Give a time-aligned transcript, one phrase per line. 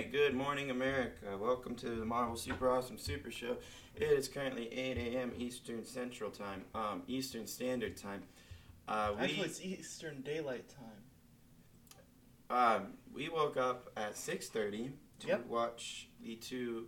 [0.00, 1.36] right, good morning, America.
[1.38, 3.56] Welcome to the Marvel Super Awesome Super Show.
[3.94, 5.32] It is currently 8 a.m.
[5.36, 8.22] Eastern Central Time, um, Eastern Standard Time.
[8.88, 10.96] Uh, we Actually, it's Eastern Daylight Time.
[12.48, 15.46] um, we woke up at 6:30 to Yep.
[15.46, 16.86] watch the two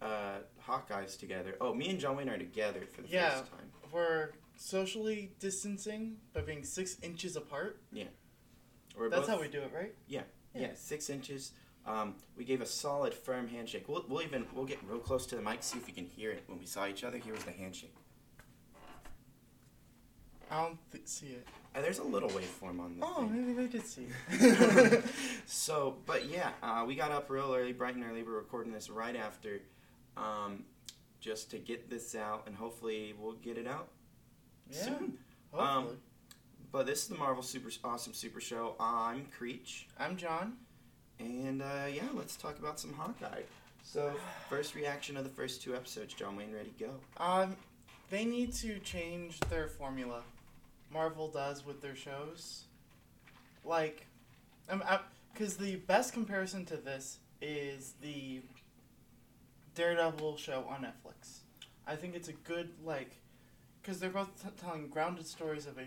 [0.00, 1.56] uh, Hawkeyes together.
[1.60, 3.38] Oh, me and John Wayne are together for the Yeah.
[3.38, 3.70] first time.
[3.92, 7.80] We're socially distancing by being six inches apart.
[8.96, 9.94] We're That's both, how we do it, right?
[10.08, 10.22] Yeah,
[10.54, 10.74] Yeah.
[10.74, 11.52] six inches.
[11.88, 13.84] Um, we gave a solid, firm handshake.
[13.88, 16.30] We'll, we'll even we'll get real close to the mic, see if we can hear
[16.30, 17.16] it when we saw each other.
[17.16, 17.94] Here was the handshake.
[20.50, 21.46] I don't th- see it.
[21.74, 23.46] Uh, there's a little waveform on the Oh, thing.
[23.46, 25.04] maybe they did see it.
[25.46, 28.22] So, but yeah, uh, we got up real early, bright and early.
[28.22, 29.60] We're recording this right after,
[30.16, 30.64] um,
[31.20, 33.88] just to get this out, and hopefully we'll get it out
[34.70, 35.18] yeah, soon.
[35.52, 35.96] hopefully.
[36.70, 38.74] But this is the Marvel Super Awesome Super Show.
[38.78, 40.54] I'm Creech, I'm John.
[41.18, 43.42] And uh, yeah, let's talk about some Hawkeye.
[43.82, 44.12] So,
[44.48, 46.14] first reaction of the first two episodes.
[46.14, 46.90] John Wayne, ready go?
[47.18, 47.56] Um,
[48.10, 50.22] they need to change their formula.
[50.90, 52.64] Marvel does with their shows.
[53.64, 54.06] Like,
[54.70, 54.82] um,
[55.32, 58.40] because the best comparison to this is the
[59.74, 61.40] Daredevil show on Netflix.
[61.86, 63.12] I think it's a good like,
[63.80, 65.86] because they're both t- telling grounded stories of a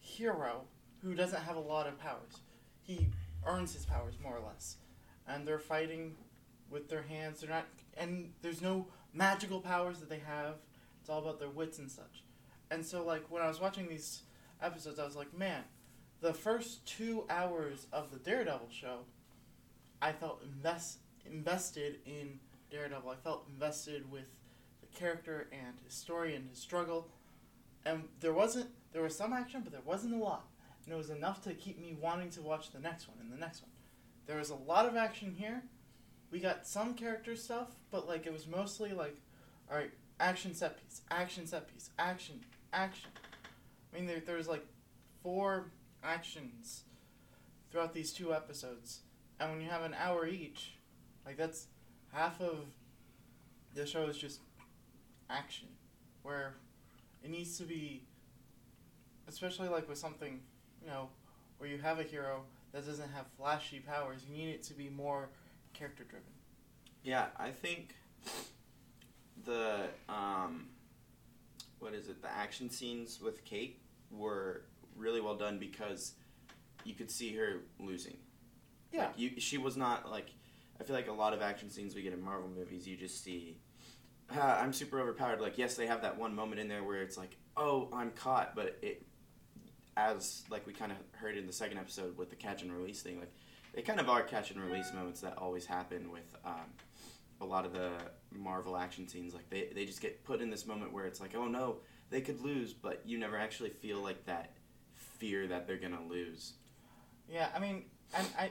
[0.00, 0.62] hero
[1.02, 2.40] who doesn't have a lot of powers.
[2.82, 3.08] He
[3.46, 4.76] earns his powers more or less,
[5.26, 6.14] and they're fighting
[6.70, 7.40] with their hands.
[7.40, 10.56] They're not, and there's no magical powers that they have.
[11.00, 12.22] It's all about their wits and such.
[12.70, 14.22] And so, like when I was watching these
[14.62, 15.62] episodes, I was like, man,
[16.20, 19.00] the first two hours of the Daredevil show,
[20.00, 22.38] I felt invest invested in
[22.70, 23.10] Daredevil.
[23.10, 24.26] I felt invested with
[24.80, 27.08] the character and his story and his struggle.
[27.86, 30.46] And there wasn't there was some action, but there wasn't a lot.
[30.84, 33.38] And it was enough to keep me wanting to watch the next one and the
[33.38, 33.70] next one.
[34.26, 35.62] There was a lot of action here.
[36.30, 39.16] We got some character stuff, but like it was mostly like,
[39.70, 42.40] all right, action set piece, action set piece, action,
[42.72, 43.10] action.
[43.92, 44.66] I mean, there there was like
[45.22, 45.70] four
[46.02, 46.82] actions
[47.70, 49.00] throughout these two episodes,
[49.38, 50.74] and when you have an hour each,
[51.24, 51.66] like that's
[52.12, 52.66] half of
[53.74, 54.40] the show is just
[55.30, 55.68] action,
[56.22, 56.54] where
[57.22, 58.02] it needs to be,
[59.28, 60.40] especially like with something,
[60.84, 61.08] you know,
[61.58, 64.20] where you have a hero that doesn't have flashy powers.
[64.28, 65.28] You need it to be more
[65.72, 66.26] character driven.
[67.02, 67.94] Yeah, I think
[69.44, 70.66] the um,
[71.78, 72.22] what is it?
[72.22, 73.80] The action scenes with Kate
[74.10, 74.62] were
[74.96, 76.12] really well done because
[76.84, 78.16] you could see her losing.
[78.92, 79.06] Yeah.
[79.06, 80.30] Like, you, she was not like.
[80.80, 83.22] I feel like a lot of action scenes we get in Marvel movies, you just
[83.22, 83.58] see.
[84.34, 85.40] "Ah, I'm super overpowered.
[85.40, 88.56] Like, yes, they have that one moment in there where it's like, "Oh, I'm caught,"
[88.56, 89.04] but it,
[89.96, 93.02] as like we kind of heard in the second episode with the catch and release
[93.02, 93.32] thing, like
[93.74, 96.66] they kind of are catch and release moments that always happen with um,
[97.40, 97.90] a lot of the
[98.30, 99.34] Marvel action scenes.
[99.34, 101.78] Like they, they just get put in this moment where it's like, oh no,
[102.10, 104.52] they could lose, but you never actually feel like that
[104.94, 106.54] fear that they're gonna lose.
[107.28, 107.84] Yeah, I mean,
[108.16, 108.50] and I,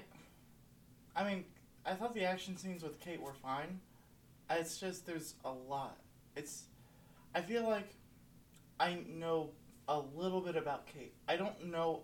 [1.15, 1.45] I mean,
[1.85, 3.79] I thought the action scenes with Kate were fine.
[4.49, 5.97] It's just there's a lot.
[6.35, 6.63] It's,
[7.33, 7.95] I feel like,
[8.79, 9.51] I know
[9.87, 11.13] a little bit about Kate.
[11.27, 12.01] I don't know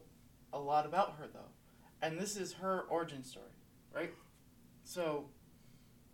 [0.51, 1.51] a lot about her though,
[2.01, 3.45] and this is her origin story,
[3.93, 4.13] right?
[4.83, 5.25] So,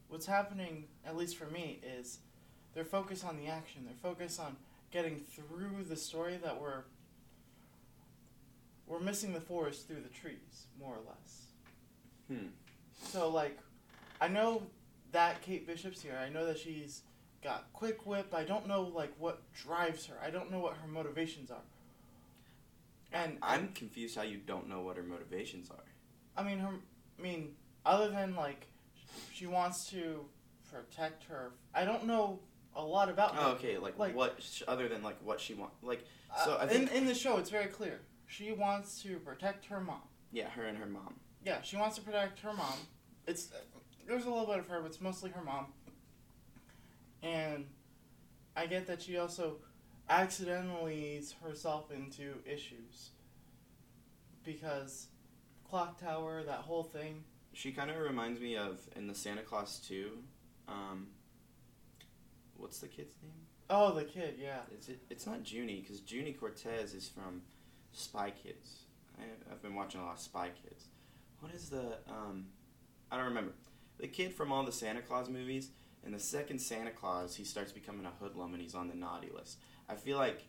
[0.09, 2.19] what's happening, at least for me, is
[2.73, 3.83] they're focused on the action.
[3.85, 4.57] They're focused on
[4.91, 6.83] getting through the story that we're
[8.87, 11.41] we're missing the forest through the trees, more or less.
[12.27, 12.47] Hmm.
[13.11, 13.57] So like,
[14.21, 14.63] I know
[15.11, 16.19] that Kate Bishop's here.
[16.21, 17.01] I know that she's
[17.45, 18.33] got quick whip.
[18.33, 20.15] I don't know like what drives her.
[20.21, 21.61] I don't know what her motivations are.
[23.13, 25.85] And I'm confused how you don't know what her motivations are.
[26.35, 26.71] I mean her.
[27.17, 27.51] I mean
[27.85, 28.67] other than like,
[29.31, 30.25] she wants to
[30.73, 31.51] protect her.
[31.73, 32.39] I don't know
[32.75, 33.41] a lot about her.
[33.41, 33.77] Oh, okay.
[33.77, 36.03] Like, Like- what other than like what she wants, Like,
[36.35, 38.01] Uh, so I in think in the show, it's very clear.
[38.27, 40.01] She wants to protect her mom.
[40.31, 41.19] yeah, her and her mom.
[41.43, 42.79] Yeah, she wants to protect her mom.
[43.27, 43.51] It's
[44.07, 45.67] there's a little bit of her, but it's mostly her mom.
[47.25, 47.65] And
[48.55, 49.57] I get that she also
[50.07, 53.09] accidentally leads herself into issues
[54.43, 55.07] because
[55.67, 57.23] clock tower, that whole thing.
[57.53, 60.11] She kind of reminds me of in the Santa Clause 2.
[60.67, 61.07] Um,
[62.57, 63.31] what's the kid's name?
[63.71, 64.59] Oh, the kid, yeah.
[64.77, 64.99] Is it?
[65.09, 67.41] It's not Juni because Juni Cortez is from
[67.91, 68.81] Spy Kids.
[69.17, 70.85] I, I've been watching a lot of Spy Kids.
[71.39, 71.97] What is the?
[72.07, 72.45] Um,
[73.11, 73.53] I don't remember.
[73.97, 75.69] The kid from all the Santa Clause movies.
[76.05, 79.29] In the second Santa Clause, he starts becoming a hoodlum and he's on the naughty
[79.33, 79.57] list.
[79.89, 80.45] I feel like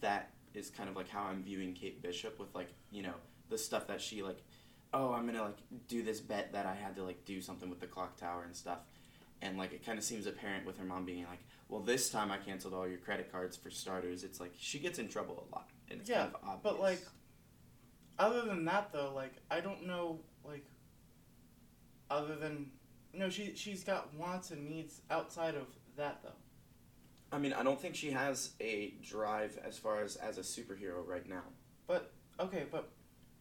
[0.00, 3.14] that is kind of like how I'm viewing Kate Bishop with like you know
[3.50, 4.42] the stuff that she like
[4.94, 7.80] oh, I'm gonna like do this bet that I had to like do something with
[7.80, 8.78] the clock tower and stuff,
[9.42, 12.30] and like it kind of seems apparent with her mom being like, well, this time
[12.32, 14.24] I canceled all your credit cards for starters.
[14.24, 16.60] It's like she gets in trouble a lot, and it's Yeah, kind of obvious.
[16.62, 17.00] but, like,
[18.18, 20.64] Other than that, though, like I don't know, like
[22.10, 22.70] other than
[23.12, 25.66] no, she she's got wants and needs outside of
[25.96, 26.30] that though.
[27.30, 31.06] I mean, I don't think she has a drive as far as as a superhero
[31.06, 31.42] right now.
[31.86, 32.90] But okay, but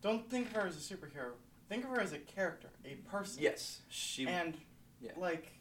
[0.01, 1.31] don't think of her as a superhero.
[1.69, 3.43] Think of her as a character, a person.
[3.43, 4.25] Yes, she.
[4.27, 4.57] And
[5.01, 5.11] Yeah.
[5.17, 5.51] like,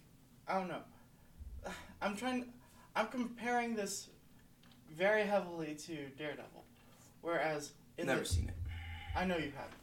[0.47, 0.83] I don't know.
[2.01, 2.53] I'm trying.
[2.95, 4.09] I'm comparing this
[4.95, 6.65] very heavily to Daredevil,
[7.23, 8.55] whereas in never the, seen it.
[9.17, 9.75] I know you haven't,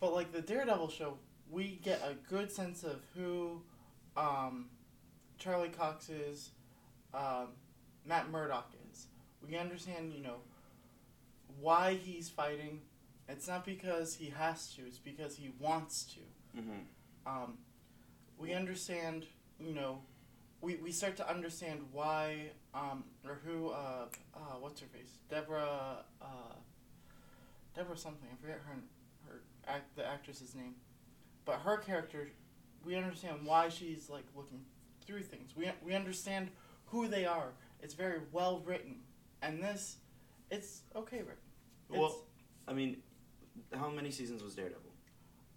[0.00, 1.18] but like the Daredevil show,
[1.50, 3.62] we get a good sense of who
[4.16, 4.66] um,
[5.38, 6.50] Charlie Cox is,
[7.14, 7.48] um,
[8.04, 9.06] Matt Murdock is.
[9.46, 10.38] We understand, you know,
[11.60, 12.80] why he's fighting.
[13.28, 16.20] It's not because he has to; it's because he wants to
[16.60, 16.78] Mm-hmm.
[17.26, 17.58] um,
[18.38, 19.26] we understand,
[19.60, 19.98] you know,
[20.62, 25.18] we, we start to understand why, um, or who, uh, uh, what's her face?
[25.28, 26.54] Deborah, uh,
[27.74, 28.28] Deborah something.
[28.32, 28.76] I forget her,
[29.28, 30.74] her act, the actress's name.
[31.46, 32.28] But her character,
[32.84, 34.60] we understand why she's, like, looking
[35.06, 35.54] through things.
[35.56, 36.50] We, we understand
[36.86, 37.52] who they are.
[37.80, 38.96] It's very well written.
[39.40, 39.96] And this,
[40.50, 41.36] it's okay written.
[41.90, 42.24] It's, Well,
[42.68, 42.98] I mean,
[43.74, 44.82] how many seasons was Daredevil?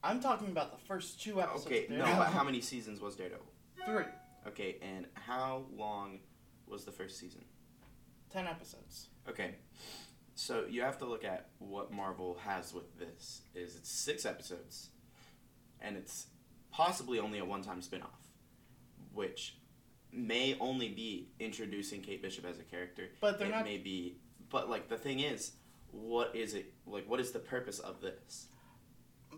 [0.04, 1.66] I'm talking about the first two episodes.
[1.66, 3.46] Okay, no, but how many seasons was Daredevil?
[3.86, 4.06] Three.
[4.48, 6.20] Okay, and how long
[6.68, 7.44] was the first season?
[8.32, 9.08] Ten episodes.
[9.28, 9.56] Okay,
[10.36, 13.42] so you have to look at what Marvel has with this.
[13.54, 14.90] Is it's six episodes,
[15.82, 16.28] and it's
[16.72, 18.28] possibly only a one-time spin-off,
[19.14, 19.58] which
[20.12, 23.10] may only be introducing Kate Bishop as a character.
[23.22, 24.18] But they're it not may be,
[24.50, 25.54] but like the thing is,
[25.92, 27.10] what is it like?
[27.10, 28.48] What is the purpose of this?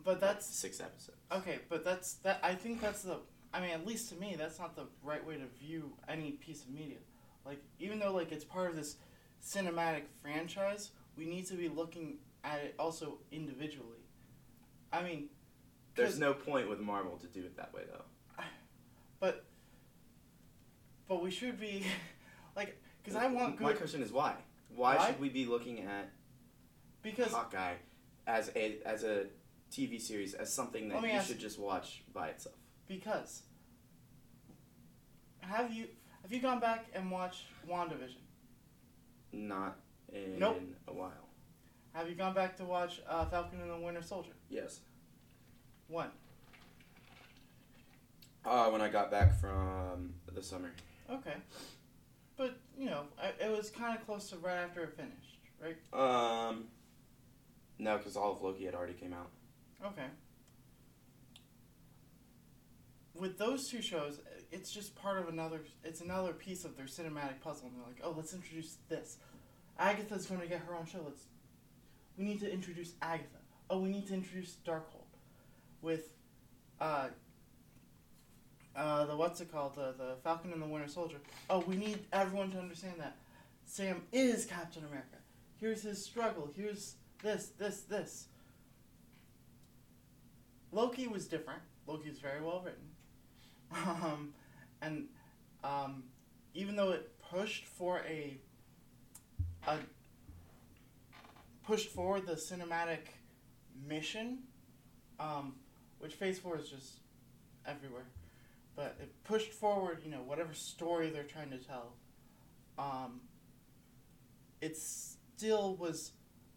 [0.03, 1.17] But that's six episodes.
[1.31, 1.59] okay.
[1.69, 2.39] But that's that.
[2.43, 3.17] I think that's the.
[3.53, 6.63] I mean, at least to me, that's not the right way to view any piece
[6.63, 6.97] of media.
[7.45, 8.95] Like, even though like it's part of this
[9.43, 13.99] cinematic franchise, we need to be looking at it also individually.
[14.93, 15.29] I mean,
[16.03, 18.43] There's no point with Marvel to do it that way, though.
[19.19, 19.45] but
[21.07, 21.85] but we should be
[22.55, 23.63] like because I want good.
[23.63, 24.35] My question is why?
[24.75, 25.07] Why, Why?
[25.07, 26.09] should we be looking at
[27.01, 27.75] because Hawkeye
[28.27, 29.25] as a as a
[29.71, 32.55] TV series as something that you should just watch by itself?
[32.87, 33.43] because
[35.39, 35.87] have you
[36.23, 38.17] have you gone back and watched WandaVision?
[39.33, 39.77] Not
[40.13, 40.61] in Nope.
[40.87, 41.29] a while.
[41.93, 44.31] Have you gone back to watch uh, Falcon and the Winter Soldier?
[44.49, 44.79] Yes.
[45.91, 46.07] When?
[48.45, 50.71] Uh, when I got back from the summer.
[51.11, 51.35] Okay.
[52.37, 55.77] But, you know, I, it was kind of close to right after it finished, right?
[55.93, 56.67] Um,
[57.77, 59.29] no, because all of Loki had already came out.
[59.85, 60.07] Okay.
[63.13, 64.21] With those two shows,
[64.51, 67.67] it's just part of another, it's another piece of their cinematic puzzle.
[67.67, 69.17] And they're like, oh, let's introduce this.
[69.77, 70.99] Agatha's going to get her own show.
[71.05, 71.25] Let's,
[72.17, 73.27] we need to introduce Agatha.
[73.69, 75.00] Oh, we need to introduce Darkhold.
[75.81, 76.13] With,
[76.79, 77.07] uh,
[78.75, 79.75] uh, the what's it called?
[79.75, 81.17] The, the Falcon and the Winter Soldier.
[81.49, 83.17] Oh, we need everyone to understand that
[83.65, 85.17] Sam is Captain America.
[85.59, 86.49] Here's his struggle.
[86.55, 88.27] Here's this, this, this.
[90.71, 91.61] Loki was different.
[91.87, 92.87] Loki was very well written.
[94.03, 94.33] Um,
[94.81, 95.05] and
[95.63, 96.03] um,
[96.53, 98.37] even though it pushed for a,
[99.67, 99.77] a
[101.65, 102.99] pushed forward the cinematic
[103.87, 104.39] mission,
[105.19, 105.53] um,
[106.01, 106.99] which Phase Four is just
[107.65, 108.05] everywhere,
[108.75, 111.93] but it pushed forward, you know, whatever story they're trying to tell.
[112.77, 113.21] Um,
[114.61, 116.11] it still was.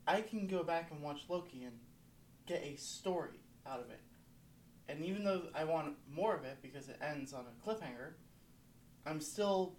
[0.07, 1.79] I can go back and watch Loki and
[2.47, 4.01] get a story out of it.
[4.89, 8.13] And even though I want more of it because it ends on a cliffhanger,
[9.07, 9.77] I'm still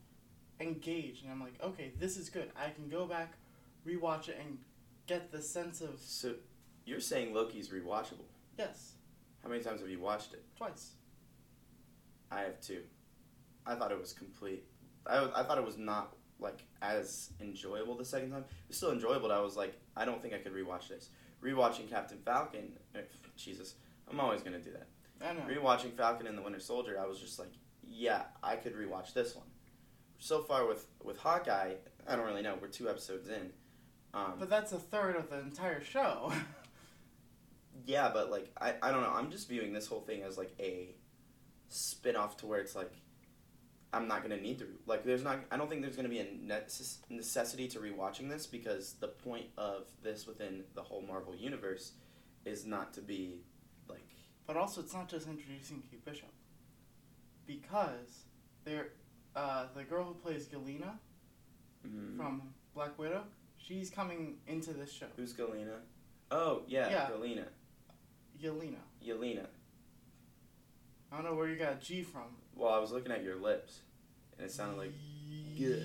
[0.60, 2.52] engaged and I'm like, okay, this is good.
[2.56, 3.34] I can go back,
[3.88, 4.58] rewatch it, and
[5.06, 6.34] get the sense of So,
[6.86, 8.26] you're saying Loki's rewatchable.
[8.58, 8.94] yes,
[9.46, 10.44] How many times have you watched it?
[10.58, 10.94] twice.
[12.32, 12.82] I have two.
[13.66, 14.64] I thought it was complete.
[15.06, 18.42] I, I thought it was not like as enjoyable the second time.
[18.42, 19.30] It was still enjoyable.
[19.30, 21.10] But I was like, I don't think I could rewatch this.
[21.44, 23.02] Rewatching Captain Falcon, eh,
[23.38, 23.76] Jesus,
[24.10, 24.88] I'm always gonna do that.
[25.22, 25.42] I know.
[25.42, 27.52] Rewatching Falcon and the Winter Soldier, I was just like,
[27.88, 29.46] yeah, I could rewatch this one.
[30.18, 31.74] So far with with Hawkeye,
[32.08, 32.58] I don't really know.
[32.60, 33.52] We're two episodes in.
[34.16, 36.34] Um, But that's a third of the entire show.
[37.86, 39.12] yeah, but like I, I don't know.
[39.14, 40.96] I'm just viewing this whole thing as like a
[41.70, 42.92] spin off to where it's like
[43.94, 45.04] I'm not gonna need to like.
[45.06, 45.40] There's not.
[45.52, 49.46] I don't think there's gonna be a necess- necessity to rewatching this because the point
[49.58, 51.94] of this within the whole Marvel universe
[52.46, 53.40] is not to be
[53.88, 54.08] like.
[54.48, 56.30] But also, it's not just introducing Kate Bishop.
[57.48, 58.24] Because
[58.64, 58.90] they're,
[59.36, 61.00] uh, the girl who plays Galena
[61.88, 62.18] Mhm.
[62.18, 63.24] from Black Widow,
[63.58, 65.08] she's coming into this show.
[65.16, 65.82] Who's Galena?
[66.32, 67.10] Oh yeah, Yeah.
[67.10, 67.48] Galena.
[68.42, 68.78] Yelena.
[69.06, 69.46] Yelena.
[71.12, 72.24] I don't know where you got G from.
[72.56, 73.80] Well, I was looking at your lips,
[74.38, 74.92] and it sounded like
[75.56, 75.76] yeah,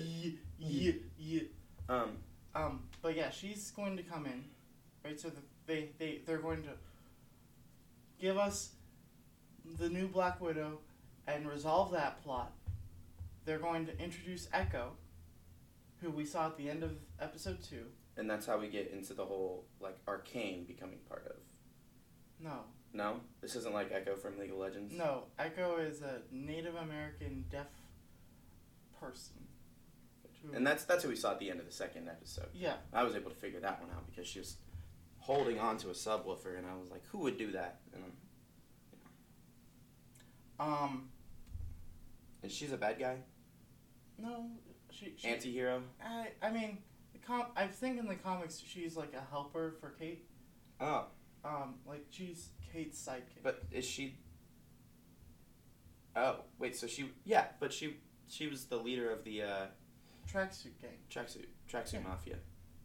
[0.59, 1.41] yeah, yeah.
[1.89, 2.17] um.
[2.53, 4.43] Um, but yeah, she's going to come in,
[5.05, 5.19] right?
[5.19, 6.69] So that they they they're going to
[8.19, 8.71] give us
[9.79, 10.79] the new Black Widow
[11.27, 12.51] and resolve that plot.
[13.45, 14.91] They're going to introduce Echo,
[16.01, 17.85] who we saw at the end of episode two.
[18.17, 21.37] And that's how we get into the whole like arcane becoming part of.
[22.43, 22.61] No,
[22.93, 24.93] No, this isn't like Ekko from League of Legends.
[24.93, 27.67] no, Echo is a Native American deaf
[28.99, 29.35] person.
[30.55, 32.47] And that's that's who we saw at the end of the second episode.
[32.53, 34.57] yeah, I was able to figure that one out because she was
[35.19, 37.81] holding on to a subwoofer, and I was like, who would do that?
[37.93, 38.03] And,
[40.59, 41.09] um, um,
[42.41, 43.17] and she's a bad guy,
[44.17, 44.47] no,
[44.89, 45.83] she, she anti-hero.
[46.03, 46.79] I I mean,
[47.13, 50.25] the com- I think in the comics she's like a helper for Kate.
[50.79, 51.05] Oh,
[51.43, 53.41] Um, like she's Kate's sidekick.
[53.43, 54.17] but is she?
[56.15, 59.65] Oh wait, so she yeah, but she she was the leader of the uh,
[60.31, 60.91] tracksuit gang.
[61.09, 61.99] tracksuit tracksuit Yeah.
[62.01, 62.35] mafia.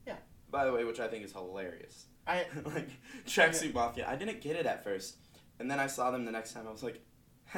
[0.07, 0.17] Yeah.
[0.51, 2.07] By the way, which I think is hilarious.
[2.27, 2.89] I like
[3.27, 4.07] tracksuit mafia.
[4.09, 5.17] I didn't get it at first,
[5.59, 6.67] and then I saw them the next time.
[6.67, 7.01] I was like,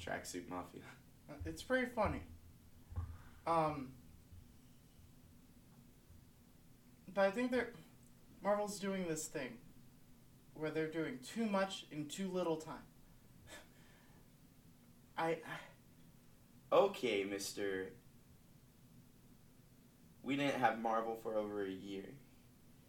[0.00, 0.82] tracksuit mafia.
[1.44, 2.22] it's pretty funny.
[3.46, 3.88] Um,
[7.12, 7.72] but I think they're
[8.42, 9.50] Marvel's doing this thing
[10.58, 12.84] where they're doing too much in too little time.
[15.18, 15.38] I
[16.72, 17.92] Okay, Mister.
[20.22, 22.04] We didn't have Marvel for over a year.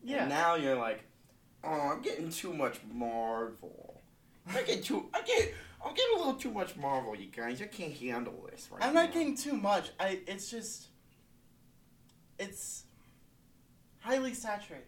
[0.04, 0.22] yeah.
[0.22, 1.04] And now you're like,
[1.64, 4.02] oh, I'm getting too much Marvel.
[4.56, 5.54] I get too, I get,
[5.86, 7.62] I'm getting a little too much Marvel, you guys.
[7.62, 9.04] I can't handle this right I'm now.
[9.04, 9.92] not getting too much.
[10.00, 10.88] I it's just
[12.40, 12.86] it's
[14.00, 14.86] highly saturated.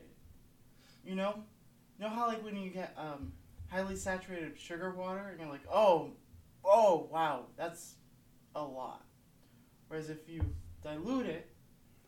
[1.06, 1.44] You know?
[2.00, 3.34] You know how like when you get um
[3.70, 6.12] highly saturated sugar water and you're like, "Oh,
[6.64, 7.96] oh, wow, that's
[8.56, 9.04] a lot."
[9.90, 10.42] Whereas if you
[10.82, 11.50] dilute it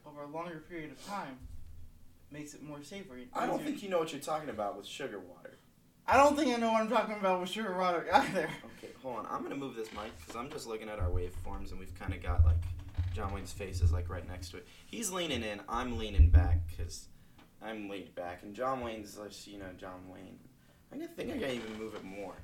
[0.06, 1.38] over a longer period of time,
[2.30, 3.28] it makes it more savory.
[3.34, 5.58] I don't think you know what you're talking about with sugar water.
[6.08, 8.50] I don't think I know what I'm talking about with sugar water either.
[8.78, 9.28] Okay, hold on.
[9.30, 12.14] I'm gonna move this mic because I'm just looking at our waveforms and we've kind
[12.14, 12.64] of got like
[13.14, 14.68] John Wayne's face is like right next to it.
[14.86, 15.60] He's leaning in.
[15.68, 17.08] I'm leaning back because
[17.64, 20.40] I'm laid back, and John Wayne's like you know John Wayne.
[20.94, 22.36] I gotta think I gotta even move it more.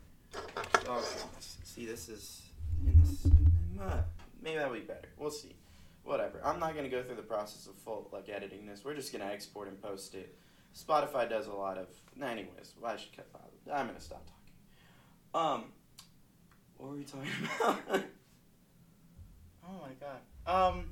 [0.87, 1.03] Oh.
[1.63, 2.41] See, this is
[2.83, 3.27] this.
[3.81, 4.01] uh,
[4.41, 5.09] Maybe that'll be better.
[5.17, 5.55] We'll see.
[6.03, 6.41] Whatever.
[6.45, 8.85] I'm not gonna go through the process of full like editing this.
[8.85, 10.37] We're just gonna export and post it.
[10.77, 11.87] Spotify does a lot of.
[12.21, 13.27] Anyways, well, I should cut?
[13.73, 14.23] I'm gonna stop
[15.33, 15.55] talking.
[15.63, 15.65] Um,
[16.77, 18.03] what were we talking about?
[19.67, 20.21] Oh my god.
[20.75, 20.91] Um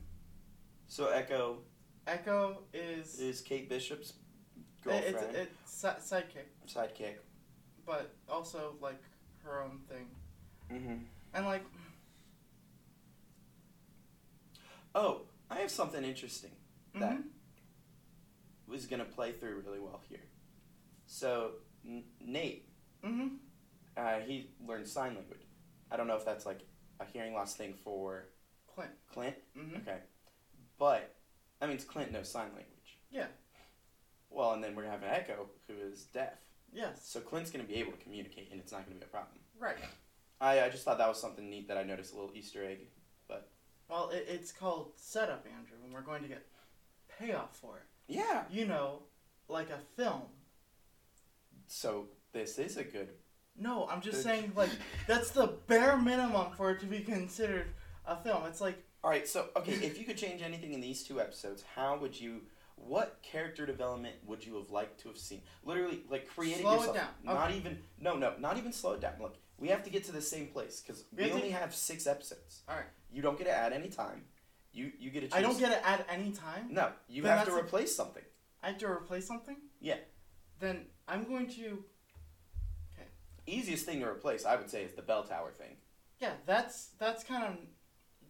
[0.88, 1.60] so Echo
[2.07, 4.13] Echo is is Kate Bishop's
[4.57, 6.47] it's girlfriend, it's si- sidekick.
[6.67, 7.15] sidekick.
[7.85, 9.01] but also like
[9.43, 10.07] her own thing.
[10.71, 11.03] Mm-hmm.
[11.33, 11.63] And like,
[14.93, 16.51] Oh, I have something interesting
[16.95, 17.24] that mhm.
[18.67, 20.24] was gonna play through really well here.
[21.07, 22.67] So N- Nate,
[23.03, 23.38] Mhm.
[23.97, 25.45] uh, he learned sign language.
[25.91, 26.62] I don't know if that's like
[27.00, 28.29] a hearing loss thing for
[28.67, 28.91] Clint.
[29.12, 29.35] Clint.
[29.55, 29.81] Mhm.
[29.81, 30.01] Okay,
[30.77, 31.14] but
[31.65, 33.00] that means Clint knows sign language.
[33.10, 33.25] Yeah.
[34.29, 36.34] Well, and then we're having Echo, who is deaf.
[36.72, 37.01] Yes.
[37.03, 39.39] So Clint's gonna be able to communicate, and it's not gonna be a problem.
[39.60, 39.77] Right.
[40.39, 42.81] I, I just thought that was something neat that I noticed a little Easter egg.
[43.27, 43.50] But.
[43.89, 46.45] Well, it, it's called setup, Andrew, and we're going to get
[47.17, 47.84] payoff for it.
[48.07, 48.43] Yeah.
[48.51, 49.00] You know,
[49.48, 50.24] like a film.
[51.67, 53.10] So this is a good.
[53.57, 54.69] No, I'm just saying like
[55.07, 57.67] that's the bare minimum for it to be considered
[58.05, 58.45] a film.
[58.45, 59.27] It's like All right.
[59.27, 62.41] So okay, if you could change anything in these two episodes, how would you?
[62.75, 65.43] What character development would you have liked to have seen?
[65.63, 66.95] Literally, like create Slow it yourself.
[66.97, 67.07] down.
[67.24, 67.57] Not Okay.
[67.59, 67.77] even.
[68.00, 69.13] No, no, not even slow it down.
[69.21, 71.51] Look, we have to get to the same place because We we have to- only
[71.51, 72.63] have six episodes.
[72.67, 72.88] All right.
[73.12, 74.25] You don't get to add any time.
[74.74, 75.27] You you get to.
[75.27, 75.35] Choose.
[75.38, 76.74] I don't get it at any time.
[76.74, 78.24] No, you Then have to that's a- replace something.
[78.63, 79.57] I have to replace something.
[79.79, 80.00] Yeah.
[80.59, 81.85] Then I'm going to.
[82.95, 83.07] Okay.
[83.45, 85.77] Easiest thing to replace, I would say, is the bell tower thing.
[86.19, 87.57] Yeah, that's that's kind of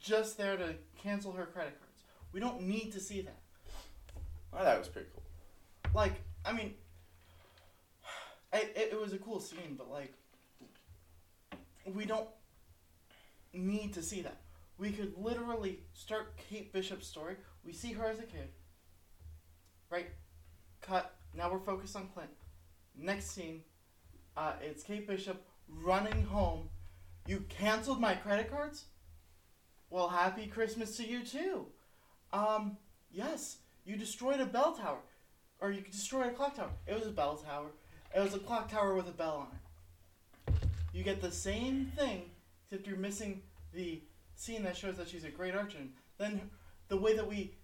[0.06, 2.04] just there to cancel her credit cards.
[2.32, 3.40] We don't need to see that.
[4.52, 5.24] Thought it was pretty cool.
[5.94, 6.76] Like, I mean,
[8.54, 10.14] it, it, it was a cool scene, but like,
[11.94, 12.28] we don't
[13.54, 14.38] need to see that.
[14.78, 17.36] We could literally start Kate Bishop's story.
[17.66, 18.50] We see her as a kid,
[19.90, 20.08] right?
[20.82, 21.16] Cut.
[21.34, 22.30] Now we're focused on Clint.
[22.98, 23.62] Next scene,
[24.38, 26.70] uh, it's Kate Bishop running home.
[27.26, 28.86] You canceled my credit cards?
[29.90, 31.66] Well, happy Christmas to you too.
[32.34, 32.78] Um,
[33.12, 35.00] yes, you destroyed a bell tower.
[35.62, 36.72] Or you destroyed a clock tower.
[36.86, 37.68] It was a bell tower.
[38.16, 40.70] It was a clock tower with a bell on it.
[40.94, 42.30] You get the same thing,
[42.64, 43.42] except you're missing
[43.74, 44.02] the
[44.36, 45.80] scene that shows that she's a great archer.
[46.18, 46.50] Then
[46.88, 47.56] the way that we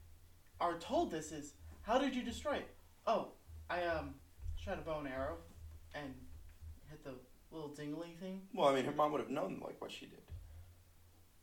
[0.59, 2.67] are told this is, how did you destroy it?
[3.07, 3.29] Oh,
[3.69, 4.15] I um
[4.55, 5.37] shot a bow and arrow
[5.95, 6.13] and
[6.89, 7.13] hit the
[7.51, 8.41] little dingly thing.
[8.53, 10.20] Well, I mean, her mom would have known like what she did.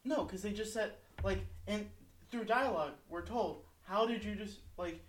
[0.08, 1.86] No, because they just said like and
[2.30, 5.04] through dialogue we're told how did you just like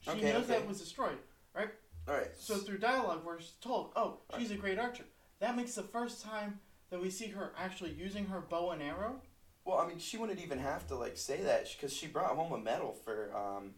[0.00, 0.62] she Okay, knows that okay.
[0.62, 1.18] it was destroyed.
[1.54, 1.70] Right?
[2.08, 2.30] All right.
[2.36, 5.04] So through dialogue we're told, oh, she's a great archer.
[5.40, 6.58] That makes the first time
[6.90, 9.20] that we see her actually using her bow and arrow.
[9.64, 12.52] Well, I mean, she wouldn't even have to like say that because she brought home
[12.52, 13.72] a medal for um,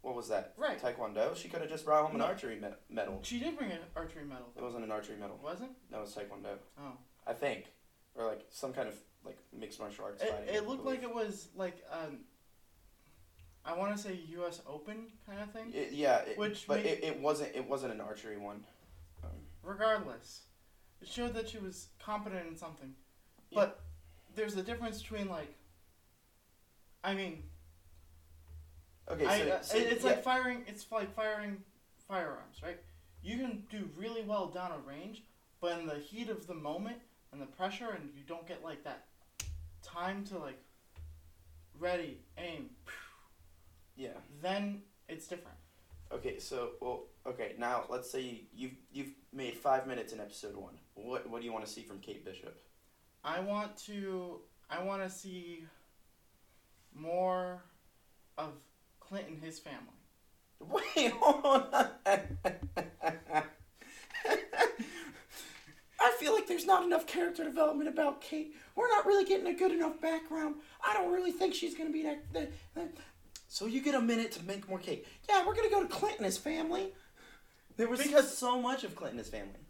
[0.00, 0.54] what was that?
[0.56, 0.80] Right.
[0.80, 1.36] Taekwondo.
[1.36, 3.20] She could have just brought home an archery me- medal.
[3.22, 4.52] She did bring an archery medal.
[4.56, 5.38] It wasn't an archery medal.
[5.42, 5.70] Wasn't?
[5.90, 6.56] No, it was Taekwondo.
[6.80, 6.92] Oh.
[7.26, 7.66] I think,
[8.14, 10.54] or like some kind of like mixed martial arts It, fighting.
[10.54, 12.18] it looked like it was like um,
[13.64, 14.60] I want to say U.S.
[14.66, 15.72] Open kind of thing.
[15.72, 17.54] It- yeah, it, Which but made- it, it wasn't.
[17.54, 18.64] It wasn't an archery one.
[19.22, 19.30] Um,
[19.62, 20.42] Regardless,
[21.00, 22.94] it showed that she was competent in something.
[23.50, 23.60] Yeah.
[23.60, 23.80] But
[24.34, 25.54] there's a difference between like.
[27.04, 27.42] I mean,
[29.10, 30.64] okay, I, so, uh, so it- it's yeah, like firing.
[30.66, 31.58] It's like firing
[32.08, 32.78] firearms, right?
[33.22, 35.22] You can do really well down a range,
[35.60, 36.96] but in the heat of the moment
[37.32, 39.04] and the pressure, and you don't get like that
[39.92, 40.58] time to like
[41.78, 42.70] ready, aim.
[43.96, 44.18] yeah.
[44.40, 45.56] Then it's different.
[46.12, 47.54] Okay, so well, okay.
[47.58, 50.74] Now let's say you, you've you've made five minutes in episode one.
[50.94, 52.62] What what do you want to see from Kate Bishop?
[53.24, 54.40] I want to.
[54.70, 55.64] I want to see
[56.94, 57.62] more
[58.38, 58.52] of
[59.00, 59.78] Clint and his family.
[60.60, 61.86] Wait, hold on.
[66.00, 68.54] I feel like there's not enough character development about Kate.
[68.76, 70.56] We're not really getting a good enough background.
[70.86, 72.30] I don't really think she's gonna be that.
[72.34, 72.90] that, that.
[73.48, 75.06] So you get a minute to make more Kate.
[75.28, 76.92] Yeah, we're gonna go to Clint and his family.
[77.78, 79.60] There was Because- so much of Clint and his family.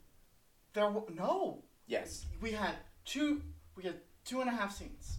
[0.73, 2.27] There, w- no, Yes.
[2.41, 3.43] we had two.
[3.77, 5.19] We had two and a half scenes.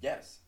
[0.00, 0.40] Yes.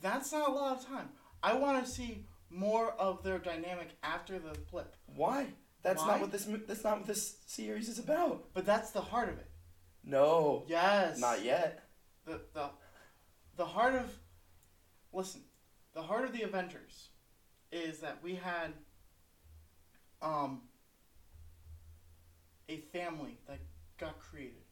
[0.00, 1.10] That's not a lot of time.
[1.42, 4.96] I want to see more of their dynamic after the flip.
[5.06, 5.46] Why?
[5.82, 6.08] That's Why?
[6.08, 6.44] not what this.
[6.44, 8.52] That's not what this series is about.
[8.54, 9.49] But that's the heart of it.
[10.04, 10.64] No.
[10.68, 11.18] Yes.
[11.18, 11.84] Not yet.
[12.26, 12.70] The the
[13.56, 14.10] the heart of
[15.12, 15.42] listen,
[15.94, 17.08] the heart of the Avengers
[17.72, 18.72] is that we had
[20.22, 20.62] um
[22.68, 23.58] a family that
[23.98, 24.62] got created.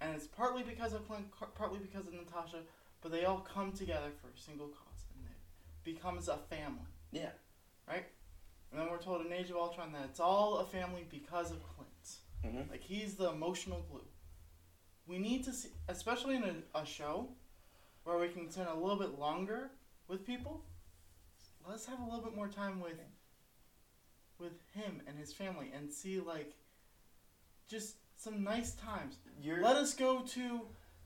[0.00, 2.58] And it's partly because of Clint, partly because of Natasha,
[3.02, 5.36] but they all come together for a single cause and it
[5.84, 6.86] becomes a family.
[7.10, 7.30] Yeah.
[7.88, 8.06] Right?
[8.70, 11.58] And then we're told in Age of Ultron that it's all a family because of
[11.64, 11.88] Clint.
[12.44, 12.70] Mhm.
[12.70, 14.04] Like he's the emotional glue.
[15.08, 17.30] We need to see, especially in a, a show
[18.04, 19.70] where we can spend a little bit longer
[20.06, 20.62] with people.
[21.66, 22.98] Let's have a little bit more time with
[24.38, 26.54] with him and his family and see like
[27.68, 29.16] just some nice times.
[29.40, 29.62] You're.
[29.62, 30.60] Let us go to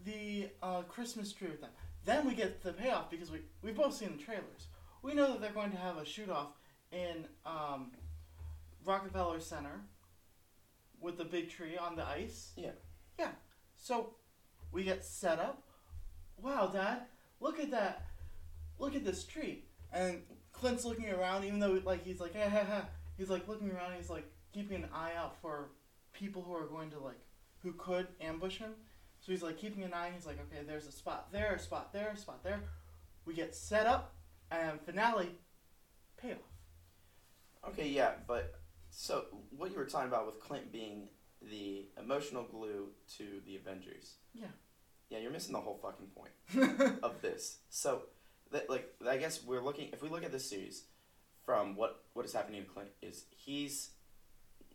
[0.05, 1.71] the uh, Christmas tree with them.
[2.05, 4.67] Then we get the payoff because we we've both seen the trailers.
[5.03, 6.53] We know that they're going to have a shoot off
[6.91, 7.93] in um,
[8.85, 9.81] Rockefeller Center
[11.01, 12.53] with the big tree on the ice.
[12.57, 12.71] Yeah.
[13.19, 13.31] Yeah.
[13.83, 14.15] So
[14.71, 15.65] we get set up.
[16.41, 17.03] Wow, Dad,
[17.41, 18.07] look at that.
[18.79, 19.65] Look at this tree.
[19.93, 22.35] And Clint's looking around, even though like he's like.
[23.19, 23.95] He's like looking around.
[23.97, 25.71] He's like keeping an eye out for
[26.13, 27.19] people who are going to like
[27.63, 28.71] who could ambush him.
[29.21, 30.11] So he's like keeping an eye.
[30.15, 32.61] He's like, okay, there's a spot there, a spot there, a spot there.
[33.25, 34.15] We get set up,
[34.51, 35.31] and finale,
[36.17, 36.39] payoff.
[37.69, 38.55] Okay, yeah, but
[38.91, 39.25] so
[39.57, 41.09] what you were talking about with Clint being
[41.51, 44.15] the emotional glue to the Avengers.
[44.35, 44.47] Yeah.
[45.09, 47.59] Yeah, you're missing the whole fucking point of this.
[47.69, 48.03] So,
[48.51, 50.85] that like I guess we're looking if we look at this series
[51.45, 53.91] from what what is happening to Clint is he's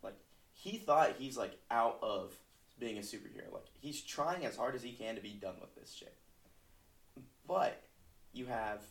[0.02, 0.16] like
[0.52, 2.34] he thought he's like out of
[2.78, 3.52] being a superhero.
[3.52, 6.16] Like he's trying as hard as he can to be done with this shit.
[7.46, 7.82] But
[8.32, 8.82] you have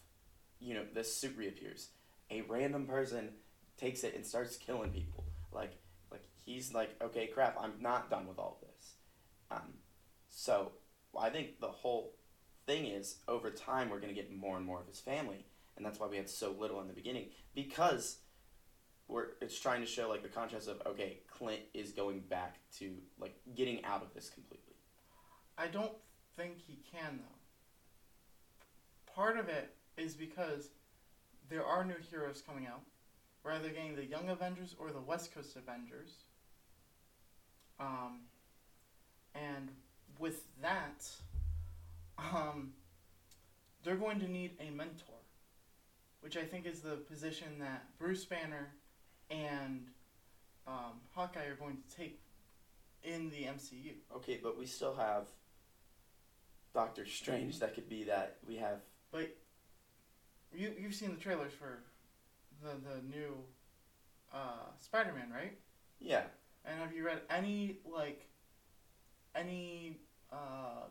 [0.59, 1.89] you know, this suit reappears.
[2.31, 3.29] A random person
[3.77, 5.23] takes it and starts killing people.
[5.51, 5.77] Like like
[6.47, 8.93] he's like, okay, crap, I'm not done with all this.
[9.51, 9.73] Um,
[10.29, 10.71] so
[11.17, 12.15] I think the whole
[12.65, 15.99] thing is over time we're gonna get more and more of his family, and that's
[15.99, 18.19] why we had so little in the beginning because
[19.07, 22.95] we're it's trying to show like the contrast of okay, Clint is going back to
[23.19, 24.75] like getting out of this completely.
[25.57, 25.93] I don't
[26.37, 29.13] think he can though.
[29.13, 30.69] Part of it is because
[31.49, 32.81] there are new heroes coming out.
[33.43, 36.25] We're either getting the Young Avengers or the West Coast Avengers.
[37.79, 38.21] Um,
[39.35, 39.69] And
[40.19, 41.07] with that,
[42.17, 42.73] um,
[43.83, 45.21] they're going to need a mentor,
[46.21, 48.73] which I think is the position that Bruce Banner
[49.29, 49.85] and
[50.67, 52.19] um, Hawkeye are going to take
[53.03, 53.93] in the MCU.
[54.15, 55.27] Okay, but we still have
[56.73, 58.37] Doctor Strange that could be that.
[58.47, 58.79] We have
[59.11, 59.35] But
[60.53, 61.83] you you've seen the trailers for
[62.63, 63.37] the the new
[64.33, 65.57] uh, Spider-Man, right?
[65.99, 66.23] yeah.
[66.67, 68.27] And have you read any like
[69.35, 69.97] any
[70.31, 70.87] uh,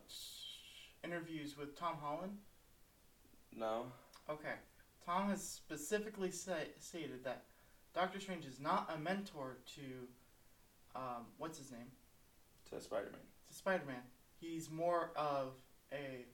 [1.03, 2.33] interviews with Tom Holland?
[3.55, 3.85] No.
[4.29, 4.55] Okay,
[5.05, 7.43] Tom has specifically say, stated that
[7.93, 9.81] Doctor Strange is not a mentor to
[10.95, 11.85] um, what's his name
[12.71, 13.21] To Spider Man.
[13.47, 14.01] to Spider-Man.
[14.39, 15.53] He's more of
[15.93, 16.25] a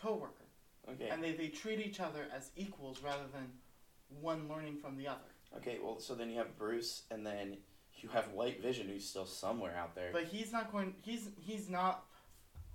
[0.00, 0.46] coworker,
[0.88, 1.08] Okay.
[1.10, 3.48] and they, they treat each other as equals rather than
[4.20, 5.18] one learning from the other.
[5.58, 5.78] Okay.
[5.82, 7.58] Well, so then you have Bruce, and then
[8.02, 10.10] you have White Vision, who's still somewhere out there.
[10.12, 10.94] But he's not going.
[11.02, 12.04] He's he's not.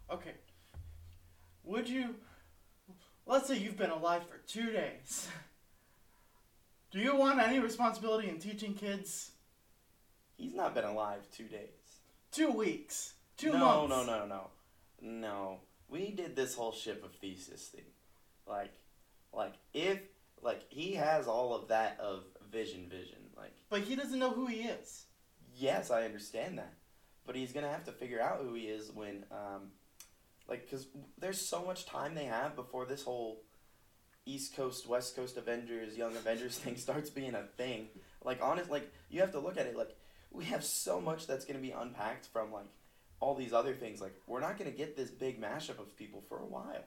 [0.10, 0.34] Okay.
[1.64, 2.16] Would you?
[3.26, 5.28] Let's say you've been alive for two days.
[6.92, 9.32] Do you want any responsibility in teaching kids?
[10.36, 11.70] He's not been alive two days.
[12.32, 13.14] Two weeks.
[13.38, 13.90] Two no, months.
[13.90, 14.48] No, no, no, no.
[15.02, 15.60] No.
[15.88, 17.86] We did this whole ship of Theseus thing.
[18.48, 18.74] Like,
[19.34, 20.00] like if
[20.42, 23.18] like he has all of that of vision, vision.
[23.38, 25.06] Like, But he doesn't know who he is.
[25.56, 26.74] Yes, I understand that,
[27.26, 29.72] but he's gonna have to figure out who he is when, um,
[30.48, 30.88] like, cause
[31.18, 33.44] there's so much time they have before this whole
[34.26, 37.88] East Coast, West Coast Avengers, Young Avengers thing starts being a thing.
[38.24, 39.96] Like, honest, like you have to look at it like
[40.32, 42.68] we have so much that's gonna be unpacked from like
[43.20, 44.02] all these other things.
[44.02, 46.86] Like, we're not gonna get this big mashup of people for a while.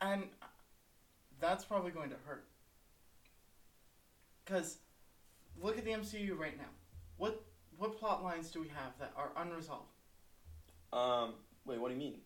[0.00, 0.24] And
[1.40, 2.46] that's probably going to hurt.
[4.44, 4.78] Because
[5.60, 6.70] look at the MCU right now.
[7.16, 7.44] What
[7.82, 9.90] what plot lines do we have that are unresolved?
[10.92, 11.34] Um,
[11.66, 12.18] wait, what do you mean?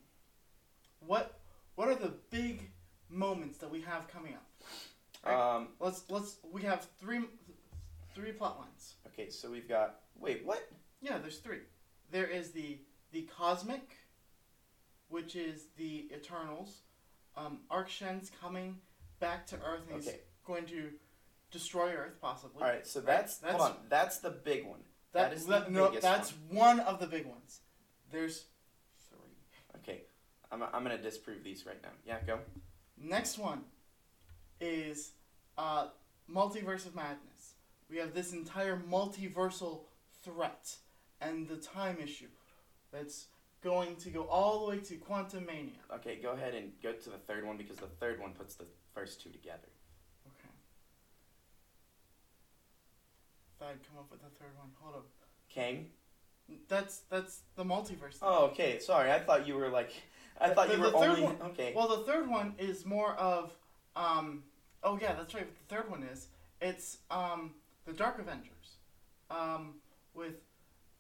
[1.01, 1.39] What
[1.77, 2.71] what are the big
[3.09, 4.47] moments that we have coming up?
[5.25, 5.57] Right.
[5.57, 7.23] Um, Let's let's we have three
[8.15, 8.97] three plot lines.
[9.09, 10.01] okay, so we've got.
[10.19, 10.69] Wait, what?
[11.01, 11.61] Yeah, there's three.
[12.11, 12.79] There is the
[13.13, 13.97] the cosmic,
[15.09, 16.81] which is the Eternals.
[17.35, 18.77] Um, Arkshen's coming
[19.21, 20.21] back to Earth and he's Okay.
[20.47, 20.91] going to
[21.51, 22.63] destroy Earth possibly.
[22.63, 23.77] All right, so that's, That's- hold on.
[23.91, 24.81] That's the big one.
[25.17, 26.81] That, That is the no, biggest that's one.
[26.81, 27.61] of the big ones.
[28.13, 28.45] There's
[29.09, 29.81] three.
[29.81, 30.03] Okay,
[30.53, 31.89] I'm, I'm gonna disprove these right now.
[32.07, 32.41] Yeah, go.
[33.01, 33.63] Next one
[34.61, 35.13] is
[35.57, 35.87] uh,
[36.31, 37.55] multiverse of madness.
[37.89, 39.81] We have this entire multiversal
[40.23, 40.77] threat
[41.23, 42.29] and the time issue
[42.93, 43.27] that's
[43.63, 45.79] going to go all the way to Quantumania.
[45.95, 48.67] Okay, go ahead and go to the third one because the third one puts the
[48.95, 49.69] first two together.
[50.27, 50.51] Okay.
[53.46, 55.07] If I'd come up with the third one, hold up.
[55.49, 55.87] Kang.
[56.69, 58.13] That's that's the multiverse.
[58.19, 58.23] thing.
[58.23, 58.79] Oh, okay.
[58.79, 59.91] Sorry, I thought you were like.
[60.41, 61.23] I thought the- you were the only.
[61.23, 61.73] one- Okay.
[61.75, 63.53] Well, the third one is more of,
[63.97, 64.45] um,
[64.85, 65.47] oh yeah, that's right.
[65.69, 66.29] The third one is
[66.61, 68.77] it's um the Dark Avengers,
[69.31, 69.77] um
[70.15, 70.43] with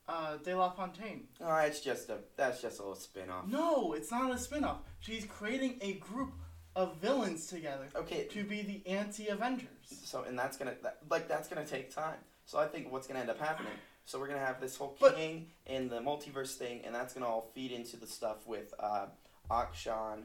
[0.08, 1.28] uh De La Fontaine.
[1.40, 2.18] Oh, it's just a.
[2.36, 3.46] That's just a little spin-off.
[3.46, 4.78] No, it's not a spin-off.
[5.00, 6.32] She's creating a group
[6.74, 8.24] of villains together Okay.
[8.24, 9.68] to be the anti-Avengers.
[10.04, 12.18] So and that's gonna that, like that's gonna take time.
[12.46, 13.72] So I think what's gonna end up happening.
[14.04, 17.26] So we're gonna have this whole But- Kang and the multiverse thing, and that's gonna
[17.26, 19.06] all feed into the stuff with uh,
[19.50, 20.24] Akshan.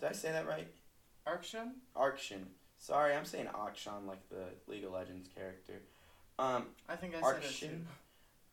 [0.00, 0.68] Did I say that right?
[1.26, 1.72] Arkshen?
[1.94, 2.46] Arkshan.
[2.78, 5.82] Sorry, I'm saying Akshan like the League of Legends character.
[6.38, 7.80] Um, I think I said it too.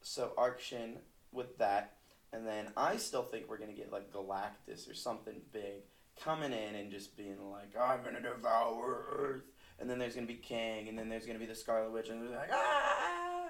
[0.01, 0.97] So Arkshin
[1.31, 1.93] with that,
[2.33, 5.83] and then I still think we're gonna get like Galactus or something big
[6.21, 9.43] coming in and just being like, I'm gonna devour Earth.
[9.79, 12.21] And then there's gonna be Kang, and then there's gonna be the Scarlet Witch, and
[12.21, 13.45] they're like, ah.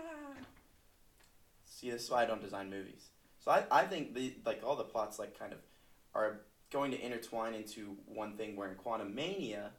[1.66, 3.10] See, this is why I don't design movies.
[3.40, 5.60] So I, I think the like all the plots like kind of
[6.14, 8.56] are going to intertwine into one thing.
[8.56, 9.70] Where in Quantumania,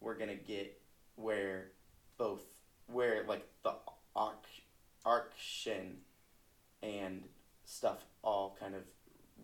[0.00, 0.80] we're gonna get
[1.16, 1.72] where
[2.18, 2.42] both
[2.86, 3.74] where like the
[4.16, 4.44] arc
[5.06, 5.96] Arkshin
[6.82, 7.24] and
[7.64, 8.82] stuff all kind of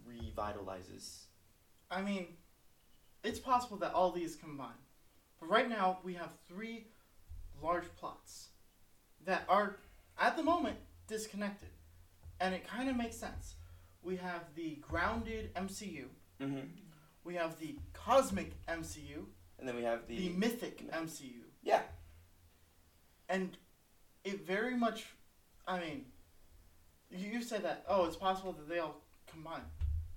[0.08, 1.24] revitalizes.
[1.90, 2.28] I mean,
[3.22, 4.70] it's possible that all these combine.
[5.40, 6.86] But right now, we have three
[7.62, 8.48] large plots
[9.24, 9.76] that are,
[10.18, 10.76] at the moment,
[11.08, 11.68] disconnected.
[12.40, 13.54] And it kind of makes sense.
[14.02, 16.04] We have the grounded MCU,
[16.40, 16.60] Mm-hmm.
[17.24, 19.26] we have the cosmic MCU,
[19.58, 21.42] And then we have the, the, mythic MCU.
[21.62, 21.82] yeah.
[23.28, 23.56] And
[24.24, 25.04] it very much,
[25.68, 26.06] I mean,
[27.10, 28.96] you you said that, oh, it's possible that they all
[29.30, 29.60] combine.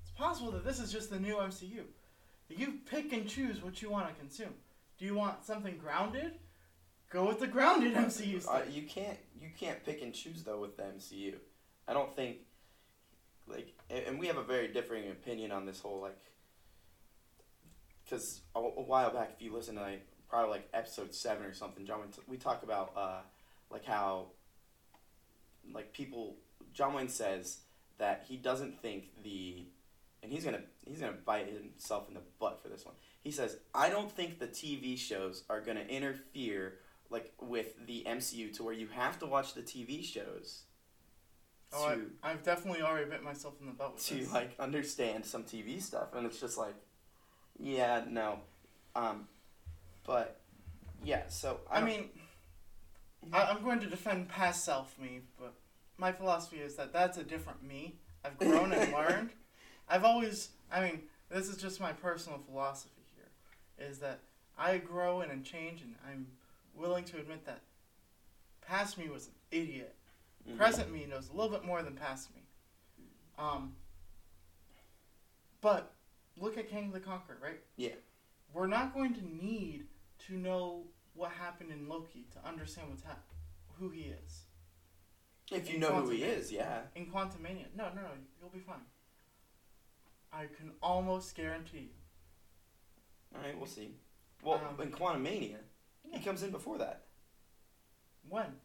[0.02, 1.84] It's possible that this is just the new MCU.
[2.50, 4.54] You pick and choose what you want to consume.
[4.98, 6.34] Do you want something grounded?
[7.10, 8.64] Go with the grounded MCU Uh, stuff.
[8.76, 11.36] you can't you can't pick and choose though with the MCU.
[11.88, 12.38] I don't think
[13.48, 16.18] like, and and we have a very differing opinion on this whole like,
[18.04, 21.54] because a, a while back, if you listen to like probably like episode seven or
[21.54, 23.20] something, John, we talk about uh,
[23.70, 24.28] like how,
[25.74, 26.38] like people,
[26.74, 27.60] John Wayne says
[28.00, 29.66] that he doesn't think the,
[30.24, 32.96] and he's gonna he's gonna bite himself in the butt for this one.
[33.24, 38.54] He says I don't think the TV shows are gonna interfere like with the MCU
[38.58, 40.64] to where you have to watch the TV shows
[41.76, 44.32] Oh, to I, I've definitely already bit myself in the butt with to this.
[44.32, 46.76] like understand some TV stuff, and it's just like,
[47.60, 48.40] yeah, no,
[48.96, 49.28] um,
[50.06, 50.40] but
[51.04, 51.24] yeah.
[51.30, 52.10] So I, I mean,
[53.32, 55.54] I, I'm going to defend past self me, but
[55.98, 57.96] my philosophy is that that's a different me.
[58.24, 59.32] I've grown and learned.
[59.90, 63.03] I've always, I mean, this is just my personal philosophy
[63.78, 64.20] is that
[64.58, 66.28] I grow and I change, and I'm
[66.76, 67.62] willing to admit that
[68.62, 69.96] past me was an idiot.
[70.48, 70.58] Mhm.
[70.58, 72.42] Present me knows a little bit more than past me.
[73.38, 73.76] Um,
[75.62, 75.94] but
[76.38, 77.62] look at Kang of the Conqueror, right?
[77.78, 77.96] Yeah.
[78.54, 79.88] We're not going to need
[80.28, 83.24] to know what happened in Loki to understand what's hap-
[83.80, 84.46] who he is.
[85.52, 86.88] if you in know who he Quantum- is, yeah.
[86.96, 87.74] In Quantumania.
[87.76, 88.10] No, no, no,
[88.40, 88.86] you'll be fine.
[90.32, 92.03] I can almost guarantee you.
[93.36, 93.96] All right, we'll see.
[94.44, 95.58] Well, Um, in Quantumania,
[96.06, 96.18] Yeah.
[96.18, 97.06] he comes in before that.
[98.28, 98.60] When?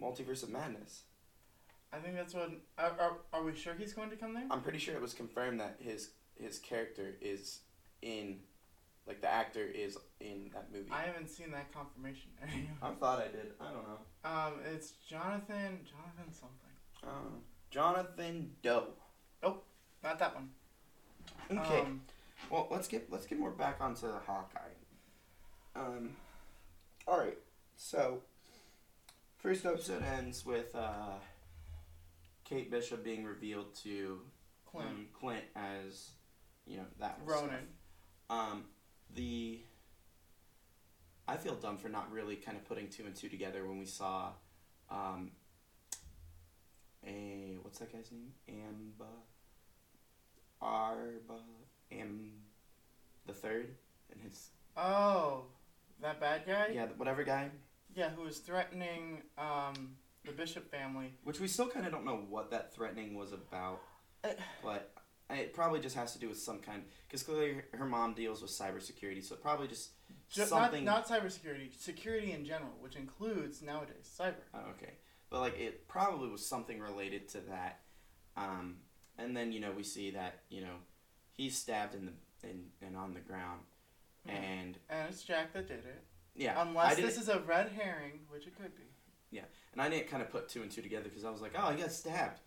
[0.00, 1.02] Multiverse of Madness.
[1.92, 2.50] I think that's what.
[2.78, 4.46] Are, are, are we sure he's going to come there?
[4.50, 7.60] I'm pretty sure it was confirmed that his his character is
[8.00, 8.38] in,
[9.06, 10.88] like the actor is in that movie.
[10.90, 12.30] I haven't seen that confirmation.
[12.82, 13.52] I thought I did.
[13.60, 14.30] I don't know.
[14.30, 15.80] um, it's Jonathan.
[15.84, 16.70] Jonathan something.
[17.02, 17.38] Uh,
[17.70, 18.88] Jonathan Doe.
[19.42, 19.64] Nope,
[20.02, 20.50] not that one.
[21.50, 21.80] Okay.
[21.80, 22.02] Um,
[22.48, 24.58] Well, let's get let's get more back onto the Hawkeye.
[25.76, 26.10] Um,
[27.06, 27.38] all right.
[27.76, 28.22] So,
[29.38, 31.18] first episode ends with uh,
[32.44, 34.20] Kate Bishop being revealed to
[34.70, 34.88] Clint.
[34.88, 36.10] um, Clint as
[36.66, 37.68] you know that Ronan.
[38.28, 38.64] Um,
[39.14, 39.60] the
[41.30, 43.86] I feel dumb for not really kind of putting two and two together when we
[43.86, 44.30] saw,
[44.90, 45.30] um,
[47.06, 48.32] a what's that guy's name?
[48.48, 49.04] Amba.
[50.60, 51.38] Arba.
[51.92, 52.30] Am.
[53.26, 53.68] The third
[54.12, 55.44] and his Oh,
[56.00, 56.68] that bad guy?
[56.72, 57.50] yeah whatever guy
[57.94, 61.12] Yeah, who was threatening um, the Bishop family.
[61.24, 63.80] which we still kind of don't know what that threatening was about
[64.24, 64.30] Uh,
[64.64, 64.92] but
[65.30, 68.50] it probably just has to do with some kind because clearly her mom deals with
[68.50, 69.90] cybersecurity so probably just
[70.30, 74.34] Ju- something Not, not cybersecurity, security in general, which includes nowadays cyber.
[74.54, 74.94] Oh, okay.
[75.28, 77.80] But like it probably was something related to that.
[78.36, 78.76] Um,
[79.18, 80.74] and then you know we see that you know
[81.32, 83.60] he's stabbed in the in and on the ground,
[84.26, 84.30] Mhm.
[84.32, 86.04] and And it's Jack that did it.
[86.34, 88.84] yeah, Unless this is a red herring, which it could be.
[89.30, 91.52] Yeah, and I didn't kind of put two and two together because I was like,
[91.56, 92.40] oh, he got stabbed.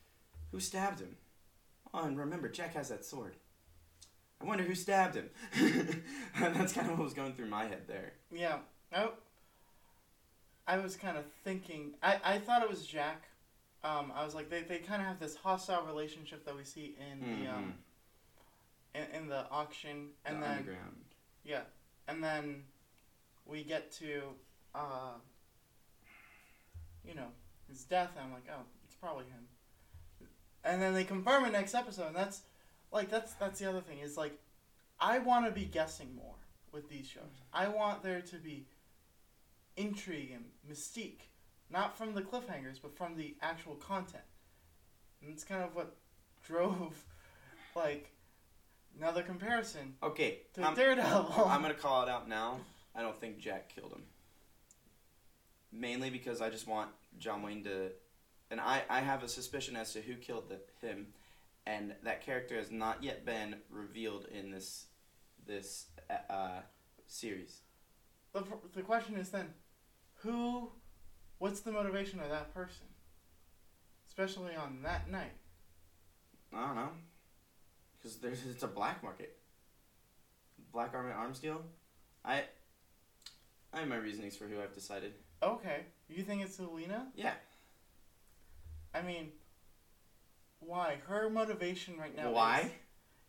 [0.52, 1.16] Who stabbed him?
[1.94, 3.36] Oh, and remember, Jack has that sword.
[4.42, 5.30] I wonder who stabbed him.
[5.54, 6.04] and
[6.56, 8.14] that's kind of what was going through my head there.
[8.32, 8.60] Yeah.
[8.92, 9.10] I,
[10.68, 11.94] I was kind of thinking.
[12.02, 13.24] I, I thought it was Jack.
[13.84, 16.96] Um, I was like, they, they kind of have this hostile relationship that we see
[17.12, 17.74] in the um,
[18.94, 20.68] in, in the auction, and the then.
[21.44, 21.62] Yeah,
[22.08, 22.64] and then
[23.46, 24.22] we get to,
[24.74, 25.16] uh,
[27.08, 27.28] you know,
[27.68, 28.12] his death.
[28.16, 29.48] And I'm like, oh, it's probably him.
[30.64, 32.42] And then they confirm it next episode, and that's
[32.92, 34.40] like that's that's the other thing is like,
[35.00, 36.36] I want to be guessing more
[36.72, 37.44] with these shows.
[37.54, 38.66] I want there to be
[39.76, 41.30] intrigue and mystique,
[41.70, 44.24] not from the cliffhangers, but from the actual content.
[45.22, 45.96] And it's kind of what
[46.44, 47.06] drove,
[47.76, 48.13] like,
[48.98, 51.34] another comparison Okay, to I'm- Daredevil.
[51.48, 52.60] I'm gonna call it out now.
[52.96, 54.04] I don't think Jack killed him.
[55.72, 57.92] Mainly because I just want John Wayne to,
[58.52, 61.08] and I, I have a suspicion as to who killed the, him,
[61.66, 64.86] and that character has not yet been revealed in this
[65.48, 66.60] this uh, uh,
[67.08, 67.62] series.
[68.34, 68.44] The,
[68.76, 69.48] the question is then,
[70.22, 70.70] who,
[71.40, 72.86] what's the motivation of that person?
[74.08, 75.34] Especially on that night.
[76.56, 76.90] I don't know,
[78.04, 79.38] because there's it's a black market.
[80.72, 81.62] Black Army Arms deal.
[82.26, 82.44] I
[83.74, 85.14] I have my reasonings for who I've decided.
[85.42, 87.06] Okay, you think it's Yelena?
[87.16, 87.34] Yeah.
[88.94, 89.32] I mean,
[90.60, 90.98] why?
[91.08, 92.32] Her motivation right now.
[92.32, 92.62] Why?
[92.62, 92.72] Is,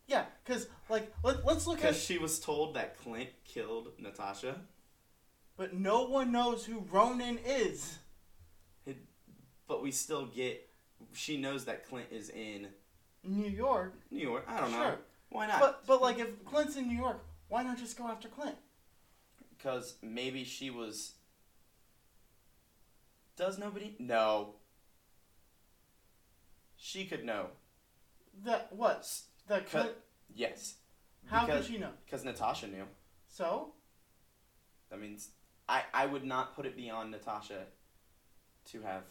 [0.07, 1.83] yeah, because like let, let's look at.
[1.83, 4.61] Because she was told that Clint killed Natasha.
[5.57, 7.97] But no one knows who Ronan is.
[9.67, 10.69] But we still get.
[11.13, 12.67] She knows that Clint is in
[13.27, 13.93] New York.
[14.11, 14.45] New York.
[14.47, 14.95] I don't know.
[15.29, 15.59] Why not?
[15.59, 18.55] But but like if Clint's in New York, why not just go after Clint?
[19.57, 21.13] Because maybe she was.
[23.37, 23.95] Does nobody?
[23.99, 24.55] No.
[26.77, 27.47] She could know.
[28.45, 29.09] That what?
[29.47, 30.01] That cut-
[30.33, 30.75] Yes.
[31.27, 31.91] How because, could she know?
[32.05, 32.85] Because Natasha knew.
[33.27, 33.73] So
[34.89, 35.29] That means
[35.67, 37.65] I I would not put it beyond Natasha
[38.71, 39.03] to have.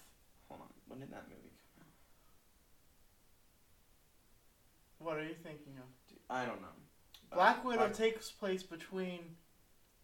[0.48, 0.68] Hold on.
[0.88, 1.86] When did that movie come out?
[5.04, 5.84] What are you thinking of?
[6.30, 6.68] I don't know.
[7.32, 9.20] Black Widow I- takes place between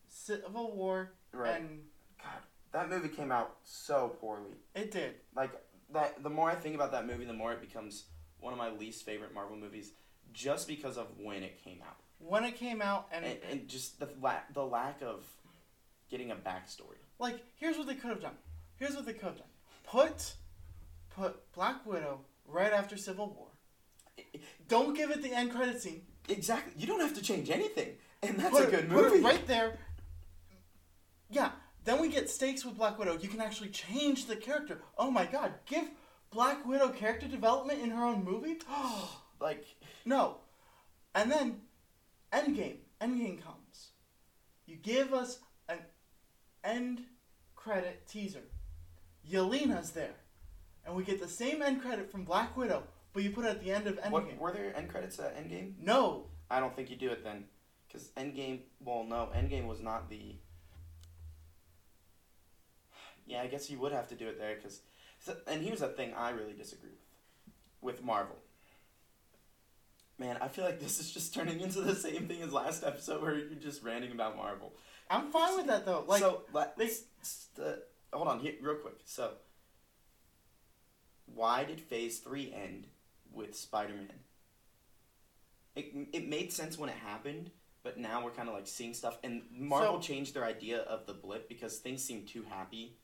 [0.08, 1.60] Civil War Right.
[1.60, 1.82] and
[2.22, 4.52] God, that movie came out so poorly.
[4.74, 5.14] it did.
[5.34, 5.50] Like
[5.92, 6.22] that.
[6.22, 8.04] The more I think about that movie, the more it becomes
[8.40, 9.92] one of my least favorite Marvel movies,
[10.32, 13.98] just because of when it came out When it came out and, and, and just
[14.00, 15.24] the la- the lack of
[16.10, 16.98] getting a backstory.
[17.18, 18.36] like here's what they could have done.
[18.76, 19.46] Here's what they could have done.
[19.84, 20.34] Put
[21.10, 23.48] put Black Widow right after Civil War.
[24.68, 26.02] Don't give it the end credit scene.
[26.28, 26.72] Exactly.
[26.76, 29.24] You don't have to change anything, and that's put a it- good put it movie.
[29.24, 29.78] right there.
[31.30, 31.50] Yeah.
[31.84, 33.16] Then we get stakes with Black Widow.
[33.18, 34.82] You can actually change the character.
[34.98, 35.54] Oh my God!
[35.66, 35.88] Give
[36.30, 38.58] Black Widow character development in her own movie.
[39.40, 39.64] Like
[40.04, 40.36] No.
[41.14, 41.62] And then
[42.30, 42.76] Endgame.
[43.00, 43.92] Endgame comes.
[44.66, 45.38] You give us
[45.68, 45.78] an
[46.62, 47.04] end
[47.56, 48.42] credit teaser.
[49.28, 50.14] Yelena's there.
[50.84, 52.82] And we get the same end credit from Black Widow,
[53.12, 54.11] but you put it at the end of Endgame.
[54.11, 55.75] what were there end credits at Endgame?
[55.81, 56.27] No.
[56.51, 57.44] I don't think you do it then,
[57.87, 58.61] because Endgame.
[58.81, 60.37] Well, no, Endgame was not the.
[63.27, 64.81] Yeah, I guess you would have to do it there, because.
[65.46, 66.90] And here's a thing I really disagree
[67.83, 68.37] with, with Marvel.
[70.18, 73.23] Man, I feel like this is just turning into the same thing as last episode,
[73.23, 74.75] where you're just ranting about Marvel.
[75.09, 76.05] I'm fine with that though.
[76.07, 76.42] Like so,
[76.77, 76.90] they-
[78.12, 78.96] hold on, here, real quick.
[79.05, 79.33] So,
[81.27, 82.88] why did Phase Three end
[83.32, 84.08] with Spider-Man?
[85.76, 87.50] It it made sense when it happened,
[87.82, 91.06] but now we're kind of like seeing stuff, and Marvel So- changed their idea of
[91.06, 92.96] the blip because things seem too happy,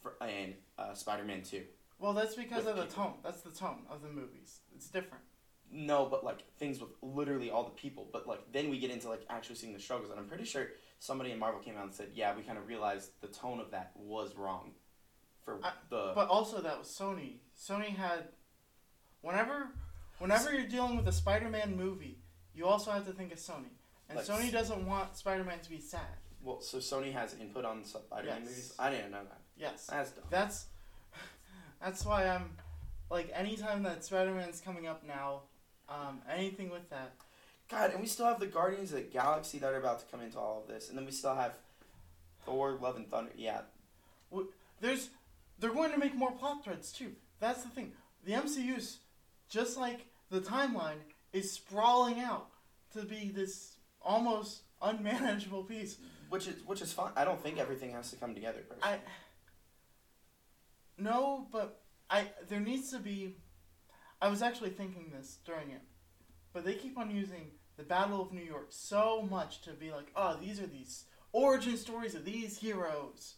[0.00, 1.64] for in uh, Spider-Man Two.
[1.98, 3.04] well that's because of the people.
[3.04, 3.14] tone.
[3.22, 4.60] That's the tone of the movies.
[4.74, 5.22] It's different.
[5.70, 8.08] No, but like things with literally all the people.
[8.12, 10.66] But like then we get into like actually seeing the struggles, and I'm pretty sure
[10.98, 13.70] somebody in Marvel came out and said, "Yeah, we kind of realized the tone of
[13.70, 14.72] that was wrong."
[15.44, 17.38] For I- the But also that was Sony.
[17.56, 18.28] Sony had
[19.22, 19.68] whenever
[20.18, 22.18] whenever you're dealing with a Spider-Man movie,
[22.54, 23.70] you also have to think of Sony.
[24.08, 26.06] And Like- Sony doesn't want Spider-Man to be sad.
[26.42, 28.48] well, so Sony has input on Spider-Man Yes.
[28.48, 28.74] movies.
[28.78, 29.40] I didn't know that.
[29.56, 29.86] Yes.
[29.86, 30.24] That's dumb.
[30.30, 30.66] That's
[31.80, 32.56] that's why I'm
[33.10, 35.42] like anytime that Spider-Man's coming up now,
[35.88, 37.12] um, anything with that.
[37.68, 40.20] God, and we still have the Guardians of the Galaxy that are about to come
[40.20, 41.54] into all of this, and then we still have
[42.44, 43.32] Thor: Love and Thunder.
[43.36, 43.62] Yeah,
[44.80, 45.10] There's
[45.58, 47.14] they're going to make more plot threads too.
[47.40, 47.92] That's the thing.
[48.24, 48.98] The MCU's
[49.52, 52.48] just like the timeline is sprawling out
[52.94, 55.98] to be this almost unmanageable piece.
[56.30, 57.12] which is which is fine.
[57.14, 58.60] I don't think everything has to come together.
[58.68, 58.94] Personally.
[58.94, 58.98] I
[60.96, 63.36] no, but I there needs to be.
[64.22, 65.82] I was actually thinking this during it,
[66.52, 70.10] but they keep on using the Battle of New York so much to be like,
[70.16, 73.34] oh, these are these origin stories of these heroes.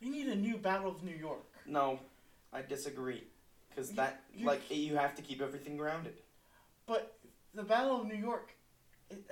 [0.00, 1.44] We need a new Battle of New York.
[1.66, 2.00] No,
[2.52, 3.24] I disagree.
[3.70, 6.14] Because that, you- like, you have to keep everything grounded.
[6.86, 7.16] But
[7.54, 8.52] the Battle of New York,
[9.10, 9.24] it,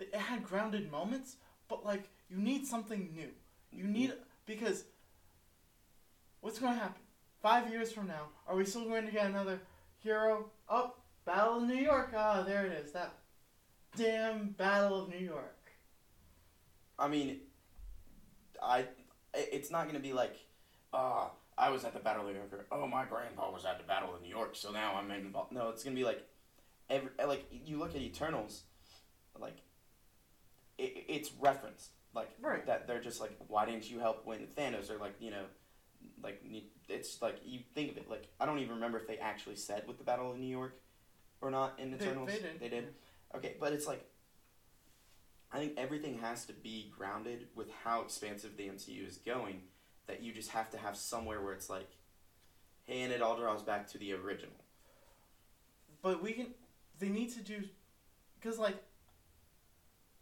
[0.00, 1.36] it had grounded moments,
[1.68, 3.28] but like you need something new.
[3.72, 4.12] You need
[4.46, 4.84] because
[6.40, 7.02] what's going to happen?
[7.42, 9.60] Five years from now, are we still going to get another
[9.98, 10.46] hero?
[10.68, 12.12] Oh, Battle of New York.
[12.16, 12.92] Ah, there it is.
[12.92, 13.12] That
[13.96, 15.52] damn Battle of New York.
[16.98, 17.40] I mean,
[18.62, 18.86] I,
[19.34, 20.34] it's not gonna be like,
[20.94, 21.26] uh,
[21.58, 22.52] I was at the Battle of New York.
[22.52, 25.52] Or, oh, my grandpa was at the Battle of New York, so now I'm involved.
[25.52, 26.22] No, it's gonna be like,
[26.90, 28.62] every like you look at Eternals,
[29.38, 29.56] like,
[30.78, 32.64] it, it's referenced like Right.
[32.66, 32.86] that.
[32.86, 34.90] They're just like, why didn't you help win Thanos?
[34.90, 35.44] Or like, you know,
[36.22, 36.42] like
[36.88, 39.86] it's like you think of it like I don't even remember if they actually said
[39.88, 40.78] with the Battle of New York,
[41.40, 42.28] or not in They, Eternals.
[42.28, 42.60] they did.
[42.60, 42.88] They did.
[43.34, 44.04] Okay, but it's like
[45.52, 49.62] I think everything has to be grounded with how expansive the MCU is going.
[50.06, 51.88] That you just have to have somewhere where it's like,
[52.84, 54.54] hey, and it all draws back to the original.
[56.02, 56.46] But we can.
[56.98, 57.62] They need to do,
[58.40, 58.76] because like.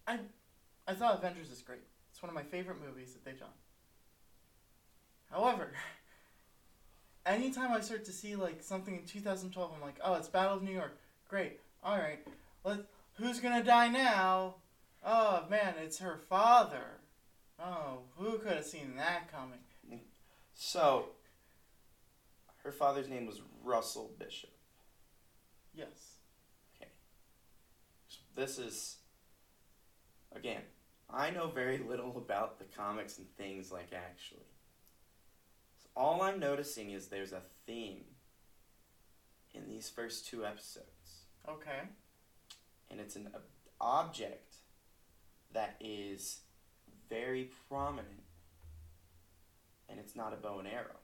[0.06, 0.18] I,
[0.86, 1.80] I thought Avengers is great.
[2.10, 3.48] It's one of my favorite movies that they've done.
[5.30, 5.72] However,
[7.26, 10.62] anytime I start to see like something in 2012, I'm like, oh, it's Battle of
[10.62, 10.96] New York.
[11.28, 11.60] Great.
[11.82, 12.20] All right.
[12.64, 12.80] Let
[13.14, 14.56] who's gonna die now?
[15.04, 17.00] Oh man, it's her father.
[17.58, 19.60] Oh, who could have seen that coming?
[20.54, 21.06] So,
[22.62, 24.50] her father's name was Russell Bishop.
[25.74, 26.18] Yes.
[26.76, 26.90] Okay.
[28.34, 28.96] This is,
[30.34, 30.62] again,
[31.10, 34.46] I know very little about the comics and things like actually.
[35.82, 38.04] So all I'm noticing is there's a theme
[39.52, 41.82] in these first two episodes, Okay.
[42.90, 43.42] and it's an ob-
[43.80, 44.56] object
[45.52, 46.40] that is
[47.08, 48.23] very prominent,
[49.88, 50.96] and it's not a bow and arrow.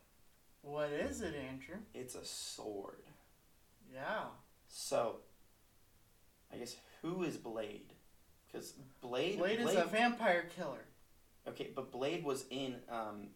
[0.63, 1.77] What is it, Andrew?
[1.95, 3.03] It's a sword.
[3.93, 4.25] Yeah.
[4.69, 5.17] So,
[6.53, 7.93] I guess who is Blade?
[8.47, 10.85] Because Blade, Blade is a vampire killer.
[11.49, 13.29] okay, but Blade was in um,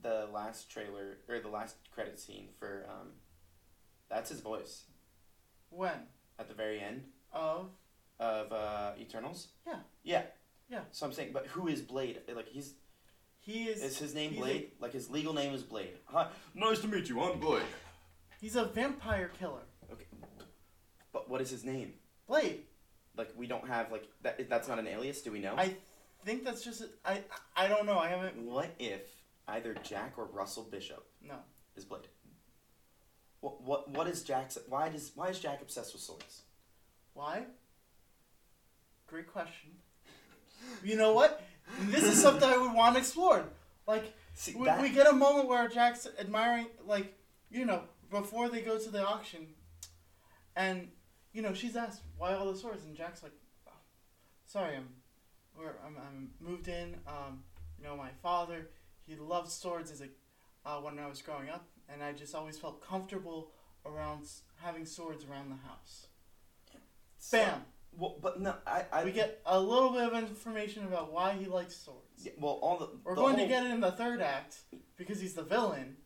[0.00, 3.08] the last trailer or the last credit scene for um,
[4.08, 4.84] that's his voice
[5.70, 6.06] When?
[6.38, 7.70] at the very end Of.
[8.18, 9.48] of uh, Eternals.
[9.66, 9.76] Yeah.
[10.02, 10.22] Yeah.
[10.68, 10.80] Yeah.
[10.92, 12.20] So I'm saying, but who is Blade?
[12.34, 12.74] Like he's
[13.40, 13.82] He is.
[13.82, 14.70] is his name he's Blade?
[14.80, 15.94] like his legal name is Blade.
[16.06, 17.20] Hi, nice to meet you.
[17.22, 17.62] I'm Blade.
[18.40, 19.62] He's a vampire killer.
[19.92, 20.06] Okay,
[21.12, 21.94] but what is his name?
[22.28, 22.62] Blade.
[23.16, 24.48] Like we don't have like that.
[24.48, 25.22] That's not an alias.
[25.22, 25.54] Do we know?
[25.56, 25.74] I
[26.24, 26.84] think that's just.
[27.04, 27.22] I
[27.56, 27.98] I don't know.
[27.98, 28.36] I haven't.
[28.44, 29.02] What if
[29.48, 31.36] either Jack or Russell Bishop No.
[31.76, 32.02] is Blade?
[33.40, 34.58] What what what is Jack's?
[34.68, 36.42] Why does why is Jack obsessed with swords?
[37.14, 37.44] Why?
[39.06, 39.70] Great question.
[40.84, 41.42] You know what?
[41.80, 43.44] This is something I would want explored.
[43.86, 47.14] Like, See we, that we get a moment where Jack's admiring, like,
[47.50, 49.48] you know, before they go to the auction,
[50.56, 50.88] and
[51.32, 53.32] you know she's asked why all the swords, and Jack's like,
[53.68, 53.72] oh,
[54.46, 54.88] "Sorry, I'm,
[55.54, 56.96] where I'm, I'm moved in.
[57.06, 57.42] Um,
[57.78, 58.68] you know, my father,
[59.06, 60.08] he loved swords as a,
[60.68, 63.52] uh, when I was growing up, and I just always felt comfortable
[63.86, 64.26] around
[64.62, 66.06] having swords around the house.
[67.18, 67.64] So- Bam.
[67.96, 71.46] Well, but no, I I we get a little bit of information about why he
[71.46, 72.24] likes swords.
[72.24, 74.58] yeah, well all the We're the going whole- to get it in the third act
[74.96, 75.96] because he's the villain.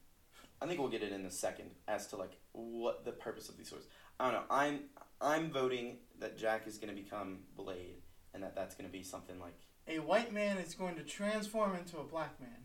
[0.62, 3.57] I think we'll get it in a second as to like what the purpose of
[3.59, 3.87] these swords.
[4.18, 4.47] I don't know.
[4.51, 4.80] I'm
[5.20, 9.03] I'm voting that Jack is going to become Blade, and that that's going to be
[9.03, 9.55] something like
[9.89, 12.64] A white man is going to transform into a black man.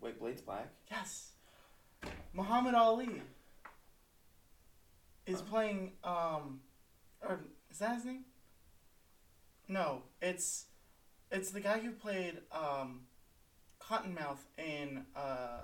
[0.00, 0.68] wait, Blade's black.
[0.90, 1.32] Yes.
[2.32, 3.20] Muhammad Ali
[5.26, 5.46] is Huh?
[5.50, 6.60] playing um
[7.22, 7.40] or
[7.70, 8.24] is that his name?
[9.70, 10.66] No, it's
[11.30, 13.02] it's the guy who played um
[13.80, 15.62] Cottonmouth in uh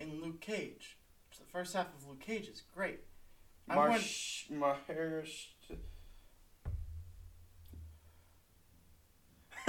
[0.00, 0.98] in Luke Cage.
[1.30, 2.98] So The first half of Luke Cage is great.
[3.68, 5.46] Marsh Mahersh.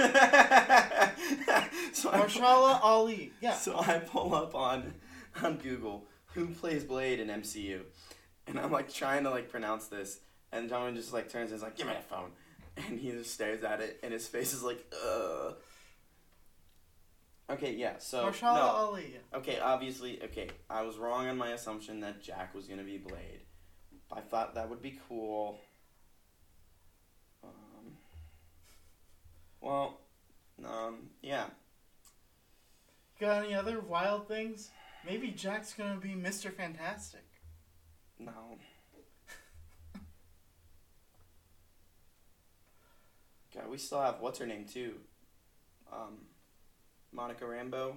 [1.92, 3.32] so Marshala Ali.
[3.40, 3.54] Yeah.
[3.54, 4.94] so I pull up on
[5.42, 7.82] on Google who plays Blade in MCU,
[8.46, 10.20] and I'm like trying to like pronounce this,
[10.50, 12.30] and John just like turns and is like, "Give me that phone,"
[12.76, 15.54] and he just stares at it, and his face is like, "Ugh."
[17.50, 17.94] Okay, yeah.
[17.98, 18.60] So Marshala no.
[18.60, 19.16] Ali.
[19.34, 23.40] Okay, obviously, okay, I was wrong on my assumption that Jack was gonna be Blade.
[24.12, 25.58] I thought that would be cool.
[27.42, 27.96] Um,
[29.60, 30.00] well,
[30.64, 31.46] um, yeah.
[33.20, 34.70] Got any other wild things?
[35.04, 36.52] Maybe Jack's gonna be Mr.
[36.52, 37.24] Fantastic.
[38.18, 38.58] No.
[43.60, 44.94] God, we still have what's her name too.
[45.92, 46.18] Um,
[47.12, 47.96] Monica Rambo.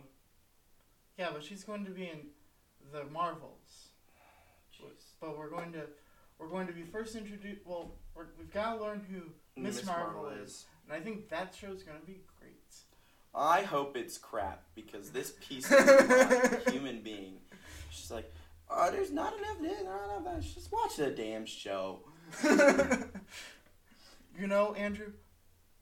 [1.18, 2.20] Yeah, but she's going to be in
[2.92, 3.90] the Marvels.
[4.74, 5.14] Jeez.
[5.22, 5.84] But we're going to
[6.40, 7.62] we're going to be first introduced.
[7.66, 11.84] Well, we're, we've got to learn who Miss Marvel, is, and I think that show's
[11.84, 12.54] going to be great.
[13.36, 17.38] I hope it's crap because this piece of a human being.
[17.90, 18.32] She's like,
[18.70, 20.42] oh, there's not enough this, not enough that.
[20.42, 22.00] Just watch the damn show.
[24.40, 25.14] you know, Andrew,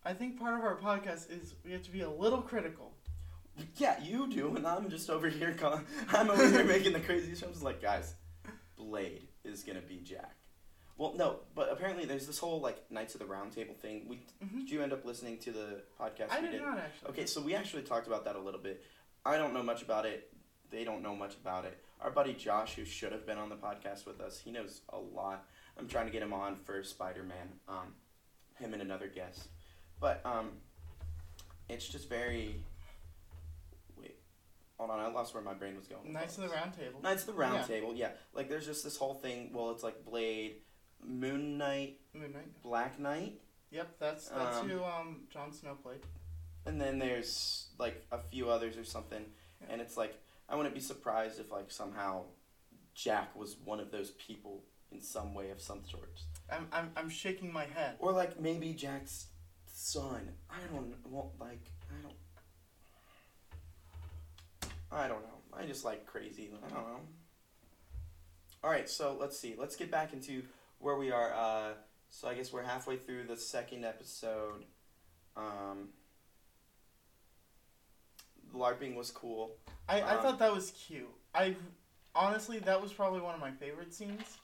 [0.03, 2.91] I think part of our podcast is we have to be a little critical.
[3.77, 5.53] Yeah, you do, and I'm just over here.
[5.53, 7.61] Calling, I'm over here making the crazy shows.
[7.61, 8.15] Like, guys,
[8.77, 10.35] Blade is gonna be Jack.
[10.97, 14.07] Well, no, but apparently there's this whole like Knights of the Round Table thing.
[14.07, 14.59] We Mhm.
[14.59, 16.31] did you end up listening to the podcast?
[16.31, 17.09] I we did not actually.
[17.09, 18.83] Okay, so we actually talked about that a little bit.
[19.25, 20.31] I don't know much about it.
[20.71, 21.77] They don't know much about it.
[21.99, 24.97] Our buddy Josh, who should have been on the podcast with us, he knows a
[24.97, 25.45] lot.
[25.77, 27.59] I'm trying to get him on for Spider Man.
[27.67, 27.95] Um,
[28.57, 29.49] him and another guest,
[30.01, 30.49] but um,
[31.69, 32.55] it's just very.
[33.97, 34.17] Wait,
[34.77, 34.99] hold on.
[34.99, 36.11] I lost where my brain was going.
[36.11, 36.49] Knights of the.
[36.49, 36.99] Round Table.
[37.01, 37.63] Knights of the Round Yeah.
[37.65, 37.93] Table.
[37.95, 39.51] Yeah, like there's just this whole thing.
[39.53, 40.55] Well, it's like Blade,
[41.01, 42.61] Moon Knight, Moon Knight.
[42.61, 43.39] Black Knight.
[43.69, 46.01] Yep, that's that's Um, who um Jon Snow played.
[46.65, 49.25] And then there's like a few others or something.
[49.61, 49.67] Yeah.
[49.71, 50.13] And it's like
[50.49, 52.25] I wouldn't be surprised if like somehow
[52.93, 56.19] Jack was one of those people in some way of some sort.
[56.51, 57.95] I'm I'm I'm shaking my head.
[57.99, 59.27] Or like maybe Jack's
[59.81, 60.29] son.
[60.49, 61.59] I don't well, like
[61.89, 62.15] I don't
[64.91, 65.57] I don't know.
[65.57, 66.49] I just like crazy.
[66.65, 66.99] I don't know.
[68.63, 69.55] Alright, so let's see.
[69.57, 70.43] Let's get back into
[70.79, 71.33] where we are.
[71.33, 71.69] Uh,
[72.11, 74.65] so I guess we're halfway through the second episode.
[75.35, 75.89] Um,
[78.53, 79.55] LARPing was cool.
[79.89, 81.09] I, I Um, thought that was cute.
[81.33, 81.55] I
[82.13, 84.37] honestly that was probably one of my favorite scenes.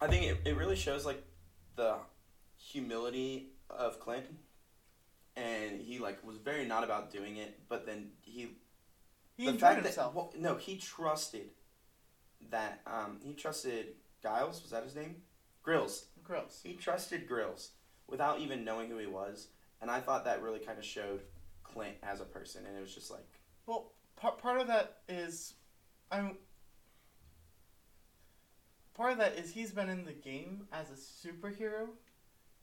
[0.00, 1.22] I think it, it really shows like
[1.76, 1.96] the
[2.56, 4.26] humility of Clint,
[5.36, 8.56] and he like was very not about doing it, but then he
[9.36, 10.14] He the enjoyed fact himself.
[10.14, 11.50] that well, no, he trusted
[12.50, 15.22] that um, he trusted Giles was that his name,
[15.62, 16.06] Grills.
[16.22, 16.60] Gross.
[16.62, 17.70] He trusted Grills
[18.06, 19.48] without even knowing who he was,
[19.80, 21.22] and I thought that really kind of showed
[21.64, 25.54] Clint as a person, and it was just like Well, part part of that is,
[26.10, 26.36] I'm.
[28.94, 31.88] Part of that is he's been in the game as a superhero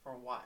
[0.03, 0.43] for a while.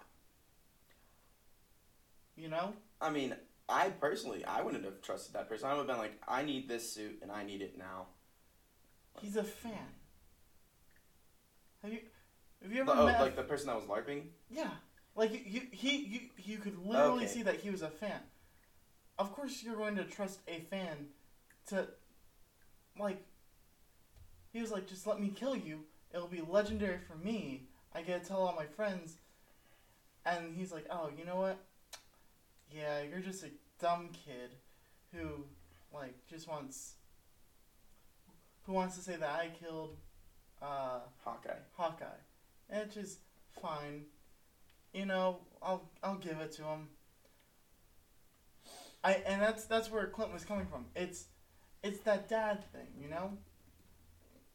[2.42, 3.36] You know, I mean,
[3.70, 5.68] I personally I wouldn't have trusted that person.
[5.68, 8.08] I would have been like, I need this suit and I need it now.
[9.22, 9.78] he's a fan.
[11.84, 12.00] Have you
[12.64, 13.20] have you ever oh, met?
[13.20, 14.24] a like the person that was larping.
[14.50, 14.72] Yeah,
[15.16, 17.28] like you, you, he, you, you could literally Okay.
[17.28, 18.22] see that he was a fan.
[19.20, 21.10] Of course, you're going to trust a fan
[21.68, 21.88] to,
[22.98, 23.24] like.
[24.52, 25.82] He was like, "Just let me kill you.
[26.12, 27.68] It'll be legendary for me.
[27.94, 29.18] I get to tell all my friends."
[30.26, 31.60] And he's like, "Oh, you know what?
[32.74, 33.50] Yeah, you're just a
[33.80, 34.52] dumb kid,
[35.14, 35.46] who,
[35.94, 36.96] like, just wants,
[38.64, 39.98] who wants to say that I killed,
[40.62, 41.60] uh, Hawkeye.
[41.74, 42.06] Hawkeye,
[42.70, 43.20] and it's just
[43.62, 44.06] fine.
[44.94, 46.90] You know, I'll I'll give it to him.
[49.04, 50.86] I and that's that's where Clint was coming from.
[50.96, 51.26] It's
[51.84, 53.38] it's that dad thing, you know.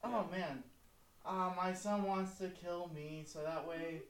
[0.05, 0.63] Oh man,
[1.25, 4.03] uh, my son wants to kill me, so that way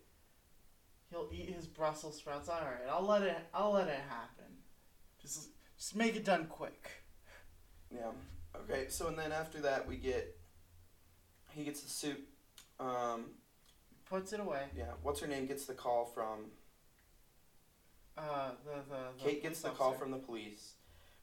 [1.11, 2.49] he'll eat his Brussels sprouts.
[2.49, 4.45] All right, I'll let it I'll let it happen.
[5.21, 5.49] Just
[5.79, 6.91] just make it done quick.
[7.95, 8.11] Yeah.
[8.57, 8.87] Okay.
[8.89, 10.37] So and then after that we get
[11.51, 12.21] he gets the suit.
[12.79, 13.27] Um,
[14.09, 14.65] Puts it away.
[14.77, 14.93] yeah.
[15.03, 15.47] What's her name?
[15.47, 16.51] Gets the call from
[18.17, 20.75] Uh, the the, the Kate gets the call from the police,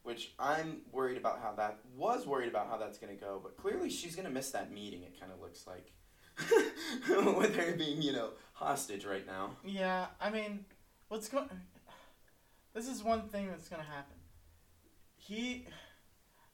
[0.04, 3.40] which I'm worried about how that was worried about how that's gonna go.
[3.42, 5.04] But clearly she's gonna miss that meeting.
[5.04, 5.94] It kind of looks like
[7.38, 9.52] with her being you know hostage right now.
[9.66, 10.66] Yeah, I mean,
[11.10, 11.50] what's going?
[12.74, 14.16] This is one thing that's gonna happen.
[15.16, 15.68] He,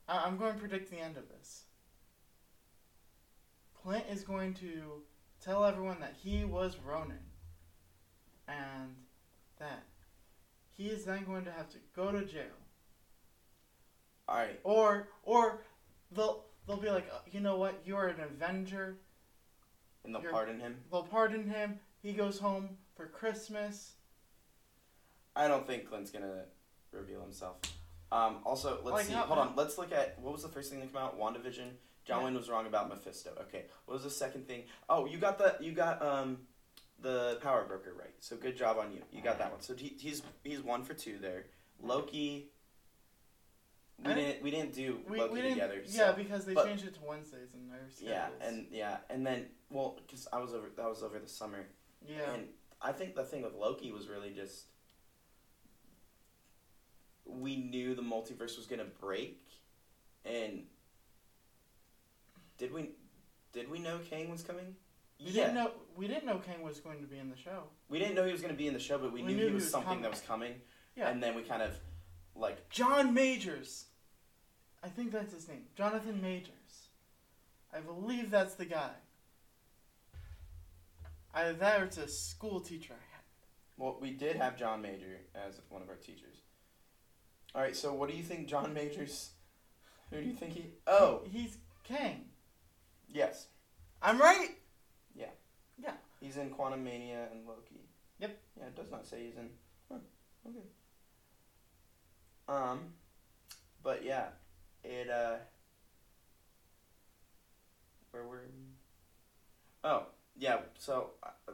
[0.08, 1.64] I- I'm going to predict the end of this.
[3.82, 5.02] Clint is going to
[5.42, 7.18] tell everyone that he was Ronin,
[8.46, 8.94] and
[9.58, 9.82] that
[10.70, 12.44] he is then going to have to go to jail,
[14.28, 14.60] All right.
[14.62, 15.62] or or
[16.12, 18.98] they'll they'll be like, "Uh, you know what, you are an Avenger.
[20.14, 20.76] And they'll pardon him.
[20.90, 21.78] They'll pardon him.
[22.02, 23.92] He goes home for Christmas.
[25.36, 26.44] I don't think Clint's gonna
[26.92, 27.58] reveal himself.
[28.10, 29.12] Um, also, let's Like, see.
[29.12, 29.54] how- Hold on.
[29.56, 31.16] Let's look at what was the first thing that came out.
[31.18, 31.76] WandaVision.
[32.04, 32.24] John Yeah.
[32.24, 33.36] Wayne was wrong about Mephisto.
[33.42, 33.66] Okay.
[33.84, 34.64] What was the second thing?
[34.88, 36.46] Oh, you got the you got um
[36.98, 38.14] the Power Broker right.
[38.18, 39.02] So good job on you.
[39.12, 39.60] You got that one.
[39.60, 41.46] So he, he's he's one for two there.
[41.78, 42.50] Loki.
[44.04, 45.82] We I- didn't we didn't do We, Loki we didn't, together.
[45.86, 48.00] yeah, because they but- changed it to Wednesdays in their schedules.
[48.40, 51.66] yeah, and yeah, and then well, because I was over that was over the summer.
[52.06, 52.48] yeah, And
[52.80, 54.64] I think the thing with Loki was really just
[57.26, 59.40] we knew the multiverse was gonna break,
[60.24, 60.64] and
[62.58, 62.90] did we
[63.52, 64.76] did we know Kang was coming?
[65.22, 67.64] we didn't know we didn't know Kang was going to be in the show.
[67.90, 69.48] we didn't know he was gonna be in the show, but we, We knew, knew
[69.48, 70.02] he was, something coming.
[70.02, 70.54] that was coming.
[70.96, 71.10] Yeah.
[71.10, 71.78] And then we kind of
[72.34, 73.84] like John Majors,
[74.82, 76.88] I think that's his name, Jonathan Majors.
[77.72, 78.90] I believe that's the guy.
[81.34, 82.94] Either that or it's a school teacher.
[82.94, 83.22] I had.
[83.76, 86.36] well, we did have John Major as one of our teachers.
[87.54, 89.30] All right, so what do you think, John Majors?
[90.10, 90.66] Who do you think he?
[90.86, 92.24] Oh, he's Kang.
[93.08, 93.46] yes,
[94.02, 94.50] I'm right.
[95.14, 95.26] Yeah.
[95.82, 95.92] Yeah.
[96.20, 97.88] He's in Quantumania and Loki.
[98.20, 98.38] Yep.
[98.58, 99.50] Yeah, it does not say he's in.
[99.90, 99.98] Huh,
[100.48, 100.64] okay.
[102.48, 102.80] Um,
[103.82, 104.26] but yeah,
[104.84, 105.36] it uh.
[108.10, 108.42] Where were?
[109.84, 110.06] Oh
[110.36, 111.52] yeah, so uh,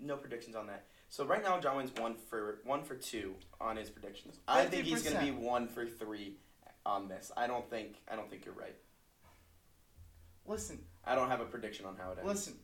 [0.00, 0.86] no predictions on that.
[1.08, 4.38] So right now, John Wayne's one for one for two on his predictions.
[4.48, 6.36] I think he's gonna be one for three
[6.86, 7.30] on this.
[7.36, 8.74] I don't think I don't think you're right.
[10.46, 12.28] Listen, I don't have a prediction on how it ends.
[12.28, 12.54] listen.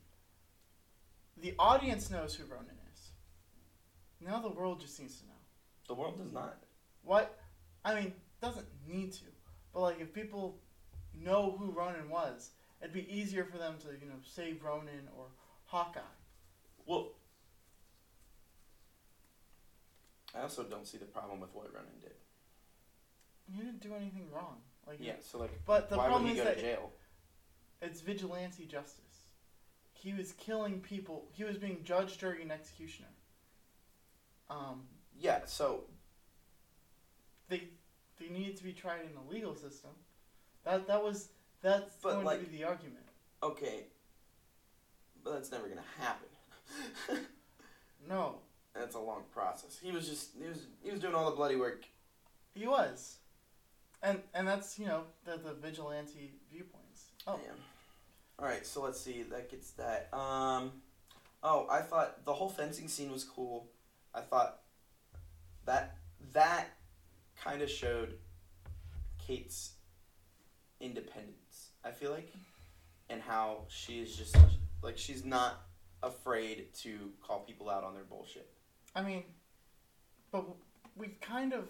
[1.41, 3.11] The audience knows who Ronin is.
[4.21, 5.33] Now the world just needs to know.
[5.89, 6.59] the world does not.
[7.03, 7.39] What?
[7.85, 9.24] I mean, doesn't need to,
[9.72, 10.59] but like if people
[11.14, 15.26] know who Ronin was, it'd be easier for them to you know say Ronin or
[15.66, 16.01] Hawkeye.
[16.86, 17.12] Well,
[20.34, 22.12] I also don't see the problem with what Ronin did.
[23.49, 24.59] You didn't do anything wrong.
[24.86, 26.93] Like Yeah, so like, But the why would problem he is go to jail?
[27.82, 29.05] it's vigilante justice.
[29.93, 31.28] He was killing people.
[31.32, 33.09] He was being judge, jury, and executioner.
[34.49, 34.86] Um,
[35.18, 35.84] Yeah, so
[37.49, 37.68] they
[38.21, 39.91] they needed to be tried in the legal system.
[40.64, 41.29] That that was
[41.62, 43.07] that's But, going like- to be the argument.
[43.43, 43.85] okay,
[45.25, 46.29] but that's never gonna happen.
[48.09, 48.37] No,
[48.75, 49.79] that's a long process.
[49.81, 51.85] He was just he was he was doing all the bloody work.
[52.55, 53.16] he was,
[54.03, 57.11] and and that's you know the the vigilante viewpoints.
[57.27, 57.53] Oh, Yeah.
[58.39, 59.23] All right, so let's see.
[59.25, 60.09] That gets that.
[60.14, 60.73] Um,
[61.43, 63.68] oh, I thought the whole fencing scene was cool.
[64.14, 64.61] I thought
[65.66, 65.99] that
[66.33, 66.71] that
[67.43, 68.14] kind of showed
[69.26, 69.72] Kate's
[70.80, 71.70] independence.
[71.84, 72.32] I feel like,
[73.09, 74.36] and how she is just
[74.82, 75.62] like she's not
[76.03, 78.49] afraid to call people out on their bullshit.
[78.95, 79.24] I mean,
[80.32, 80.45] but
[80.97, 81.68] we've kind of,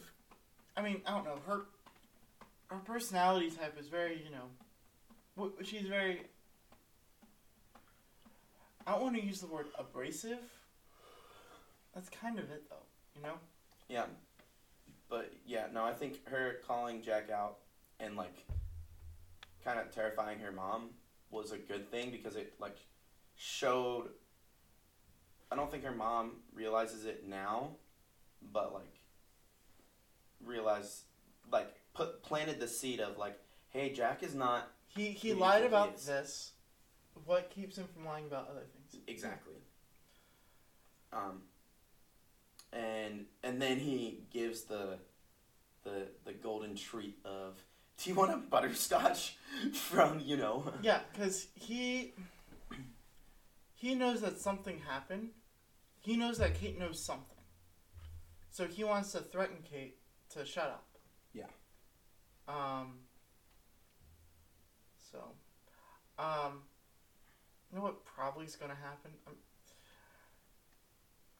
[0.76, 1.62] I mean, I don't know her.
[2.68, 6.22] Her personality type is very, you know, she's very.
[8.86, 10.38] I don't want to use the word abrasive.
[11.94, 12.76] That's kind of it, though.
[13.16, 13.34] You know.
[13.88, 14.04] Yeah.
[15.10, 17.58] But yeah, no, I think her calling Jack out
[17.98, 18.46] and like
[19.64, 20.90] kind of terrifying her mom
[21.30, 22.76] was a good thing because it like
[23.36, 24.10] showed
[25.52, 27.70] I don't think her mom realizes it now,
[28.52, 28.94] but like
[30.44, 31.02] realize
[31.50, 33.38] like put planted the seed of like
[33.70, 36.52] hey, Jack is not He he Who do you lied think he about this.
[37.26, 39.02] What keeps him from lying about other things?
[39.08, 39.54] Exactly.
[41.12, 41.42] Um,
[42.72, 44.98] and and then he gives the
[45.84, 47.62] the the golden treat of
[47.98, 49.36] do you want a butterscotch
[49.72, 52.12] from you know Yeah, because he
[53.74, 55.30] he knows that something happened.
[56.00, 57.38] He knows that Kate knows something.
[58.50, 59.96] So he wants to threaten Kate
[60.34, 60.86] to shut up.
[61.32, 61.44] Yeah.
[62.46, 62.98] Um.
[65.10, 65.18] So,
[66.18, 66.62] um,
[67.70, 69.12] you know what probably is gonna happen?
[69.26, 69.34] Um,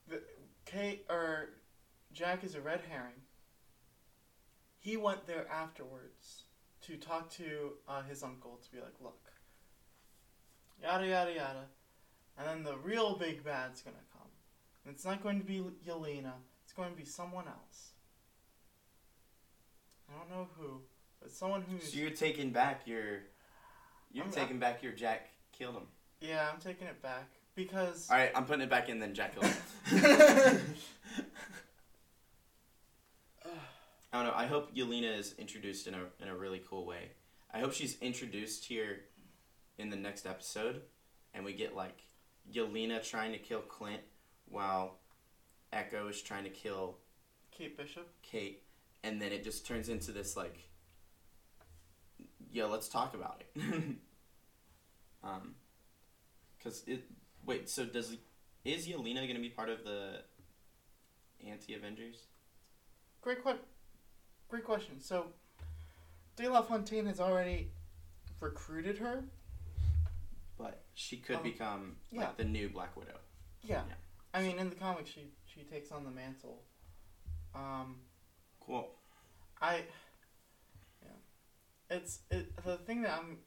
[0.09, 0.23] the
[0.71, 1.51] Kate or
[2.13, 3.15] Jack is a red herring.
[4.79, 6.45] He went there afterwards
[6.83, 9.21] to talk to uh, his uncle to be like, look,
[10.83, 11.65] yada yada yada,
[12.39, 14.29] and then the real big bad's gonna come,
[14.85, 16.33] and it's not going to be Yelena.
[16.65, 17.91] It's going to be someone else.
[20.09, 20.81] I don't know who,
[21.21, 23.23] but someone who's so you're taking back your
[24.13, 25.87] you're I'm- taking back your Jack killed him
[26.21, 26.49] yeah.
[26.53, 27.31] I'm taking it back
[27.65, 29.35] because all right I'm putting it back in then Jack
[29.93, 30.59] I
[34.13, 37.11] don't know I hope Yelena is introduced in a in a really cool way
[37.53, 39.01] I hope she's introduced here
[39.79, 40.83] in the next episode
[41.35, 42.03] and we get like
[42.53, 44.03] Yelena trying to kill Clint
[44.49, 44.99] while
[45.73, 46.99] Echo is trying to kill
[47.51, 48.09] Kate Bishop.
[48.23, 48.63] Kate,
[49.03, 50.69] and then it just turns into this like,
[52.51, 53.63] yeah, let's talk about it.
[55.25, 55.55] um,
[56.63, 57.05] cause it.
[57.47, 58.17] Wait, so does
[58.65, 60.23] is Yelena gonna be part of the
[61.47, 62.27] anti Avengers?
[63.23, 63.59] Great que-
[64.49, 65.01] great question.
[65.01, 65.33] So,
[66.37, 67.71] De La Fontaine has already
[68.41, 69.25] recruited her.
[70.59, 72.21] But she could Um, become yeah.
[72.27, 73.19] like the new Black Widow.
[73.63, 73.85] Yeah.
[73.89, 73.95] Yeah.
[74.35, 76.63] I mean, in the comics, she she takes on the mantle.
[77.55, 78.01] Um,
[78.61, 78.95] Cool.
[79.61, 79.87] I.
[81.03, 81.09] Yeah.
[81.97, 83.39] It's it the thing that I'm.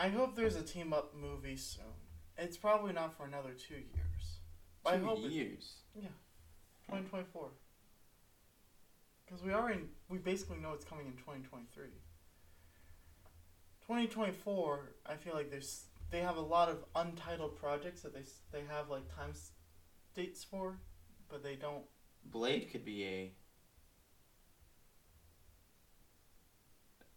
[0.00, 1.84] I hope there's a team up movie soon.
[2.38, 4.38] It's probably not for another two years.
[4.82, 5.24] But I Two years.
[5.26, 5.76] it- years.
[6.86, 7.50] 2024.
[9.26, 11.84] Because we already, we basically know it's coming in 2023.
[13.82, 18.22] 2024, I feel like there's, they have a lot of untitled projects that they
[18.52, 19.34] they have like time
[20.14, 20.78] dates for,
[21.28, 21.84] but they don't.
[22.24, 23.32] Blade could be a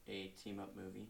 [0.07, 1.07] a team up movie.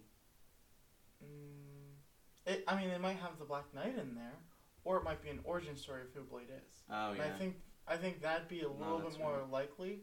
[1.24, 4.38] Mm, it, I mean, they might have the Black Knight in there,
[4.84, 6.84] or it might be an origin story of who Blade is.
[6.90, 7.26] Oh and yeah.
[7.26, 7.56] I think
[7.88, 9.52] I think that'd be a little bit more right.
[9.52, 10.00] likely,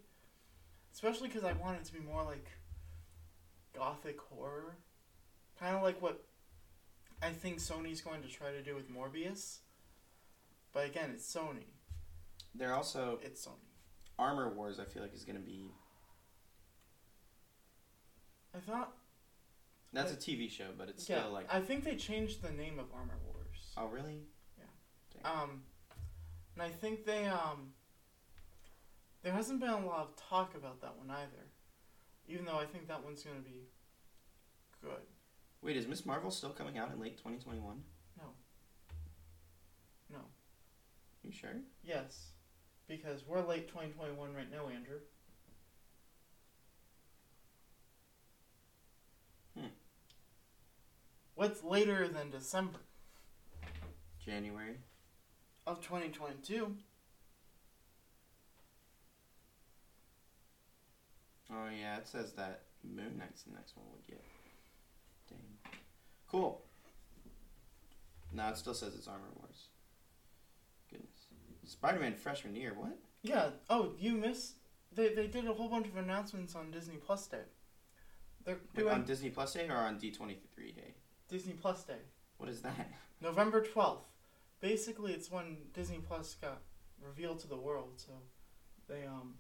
[0.93, 2.47] especially because I want it to be more like
[3.75, 4.77] gothic horror,
[5.59, 6.25] kind of like what
[7.23, 9.59] I think Sony's going to try to do with Morbius.
[10.73, 11.66] But again, it's Sony.
[12.55, 13.71] They're also It's Sony.
[14.18, 14.79] Armor Wars.
[14.79, 15.71] I feel like is gonna be
[18.55, 18.93] I thought.
[19.93, 22.78] That's a TV show, but it's yeah, still like I think they changed the name
[22.78, 23.72] of Armor Wars.
[23.76, 24.22] oh really?
[24.59, 25.30] Yeah.
[25.30, 25.62] Um,
[26.55, 27.72] and I think they um.
[29.22, 31.45] There hasn't been a lot of talk about that one either,
[32.26, 33.68] even though I think that one's gonna be
[34.82, 34.93] good.
[35.62, 37.82] Wait, is Miss Marvel still coming out in late 2021?
[38.16, 38.24] No.
[40.11, 40.20] No.
[41.22, 41.51] You sure?
[41.84, 42.28] Yes,
[42.88, 45.01] because we're late 2021 right now, Andrew.
[49.59, 49.66] Hmm.
[51.41, 52.80] What's later than December
[54.22, 54.76] January.
[55.66, 56.76] of 2022?
[61.51, 64.22] Oh yeah, it says that Moon Knight's the next one we get.
[65.30, 65.80] Dang.
[66.30, 66.61] Cool.
[68.34, 69.68] No, it still says it's Armor Wars.
[70.91, 71.09] Goodness.
[71.64, 72.74] Spider-Man freshman year.
[72.76, 72.99] What?
[73.22, 73.49] Yeah.
[73.70, 74.57] Oh, you missed.
[74.93, 77.38] They they did a whole bunch of announcements on Disney Plus Day.
[78.45, 80.97] They're Wait, doing on Disney Plus Day or on D twenty three Day?
[81.31, 82.03] Disney Plus Day,
[82.39, 82.91] What is that?
[83.20, 84.07] November twelfth.
[84.61, 86.61] Basically, it's when Disney Plus got
[87.01, 88.12] revealed to the world, so
[88.89, 89.35] they um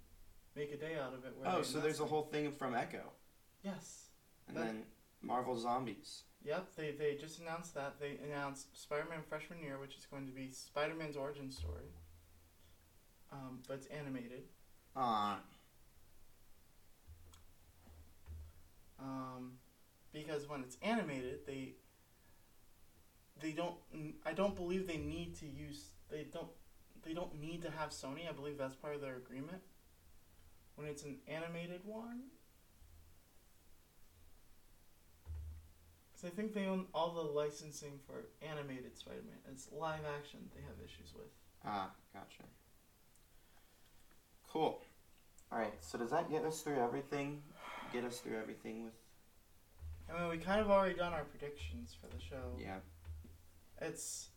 [0.56, 1.34] make a day out of it.
[1.36, 3.02] Where Oh, so there's a whole thing from Echo.
[3.62, 4.06] Yes.
[4.48, 4.84] and That- then
[5.22, 6.22] Marvel Zombies.
[6.42, 8.00] Yep, they, they just announced that.
[8.00, 11.92] They announced Spider Man freshman year, which is going to be Spider Man's origin story.
[13.30, 14.44] Um, but it's animated.
[14.96, 15.40] Ah,
[18.98, 19.52] Um,
[20.12, 21.74] because when it's animated, they
[23.40, 23.74] they don't.
[24.26, 25.90] I don't believe they need to use.
[26.10, 26.48] They don't.
[27.02, 28.28] They don't need to have Sony.
[28.28, 29.62] I believe that's part of their agreement.
[30.76, 32.20] When it's an animated one.
[36.12, 39.38] Because I think they own all the licensing for animated Spider-Man.
[39.50, 41.28] It's live action they have issues with.
[41.64, 42.42] ah, gotcha.
[44.50, 44.82] Cool.
[45.52, 45.72] All right.
[45.80, 47.42] So does that get us through everything?
[47.92, 48.94] Get us through everything with
[50.12, 52.56] I mean, we kind of already done our predictions for the show.
[52.58, 52.76] yeah.
[53.80, 54.28] It's.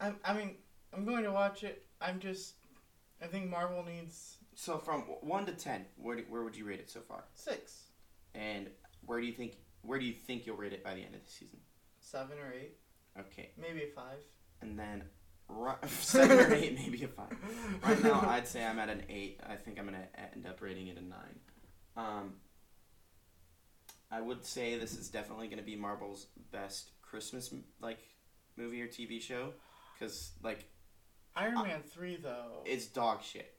[0.00, 0.56] I I mean,
[0.92, 1.84] I'm going to watch it.
[2.00, 2.54] I'm just.
[3.22, 6.80] I think Marvel needs So from one to ten, where do, where would you rate
[6.80, 7.24] it so far?
[7.34, 7.84] six,
[8.34, 8.68] And
[9.06, 11.24] where do you think where do you think you'll rate it by the end of
[11.24, 11.58] the season?
[11.98, 12.76] seven or eight,
[13.18, 13.50] Okay.
[13.60, 14.18] maybe a five.
[14.60, 15.02] And then
[15.48, 17.34] ri- seven or eight, maybe a five.
[17.82, 19.40] Right now, I'd say I'm at an eight.
[19.48, 21.38] I think I'm gonna end up rating it a nine.
[21.96, 22.34] Um,
[24.10, 27.98] I would say this is definitely gonna be Marvel's best Christmas like
[28.56, 29.52] movie or TV show,
[29.94, 30.68] because like
[31.34, 32.62] Iron Man three though.
[32.64, 33.55] it's dog shit.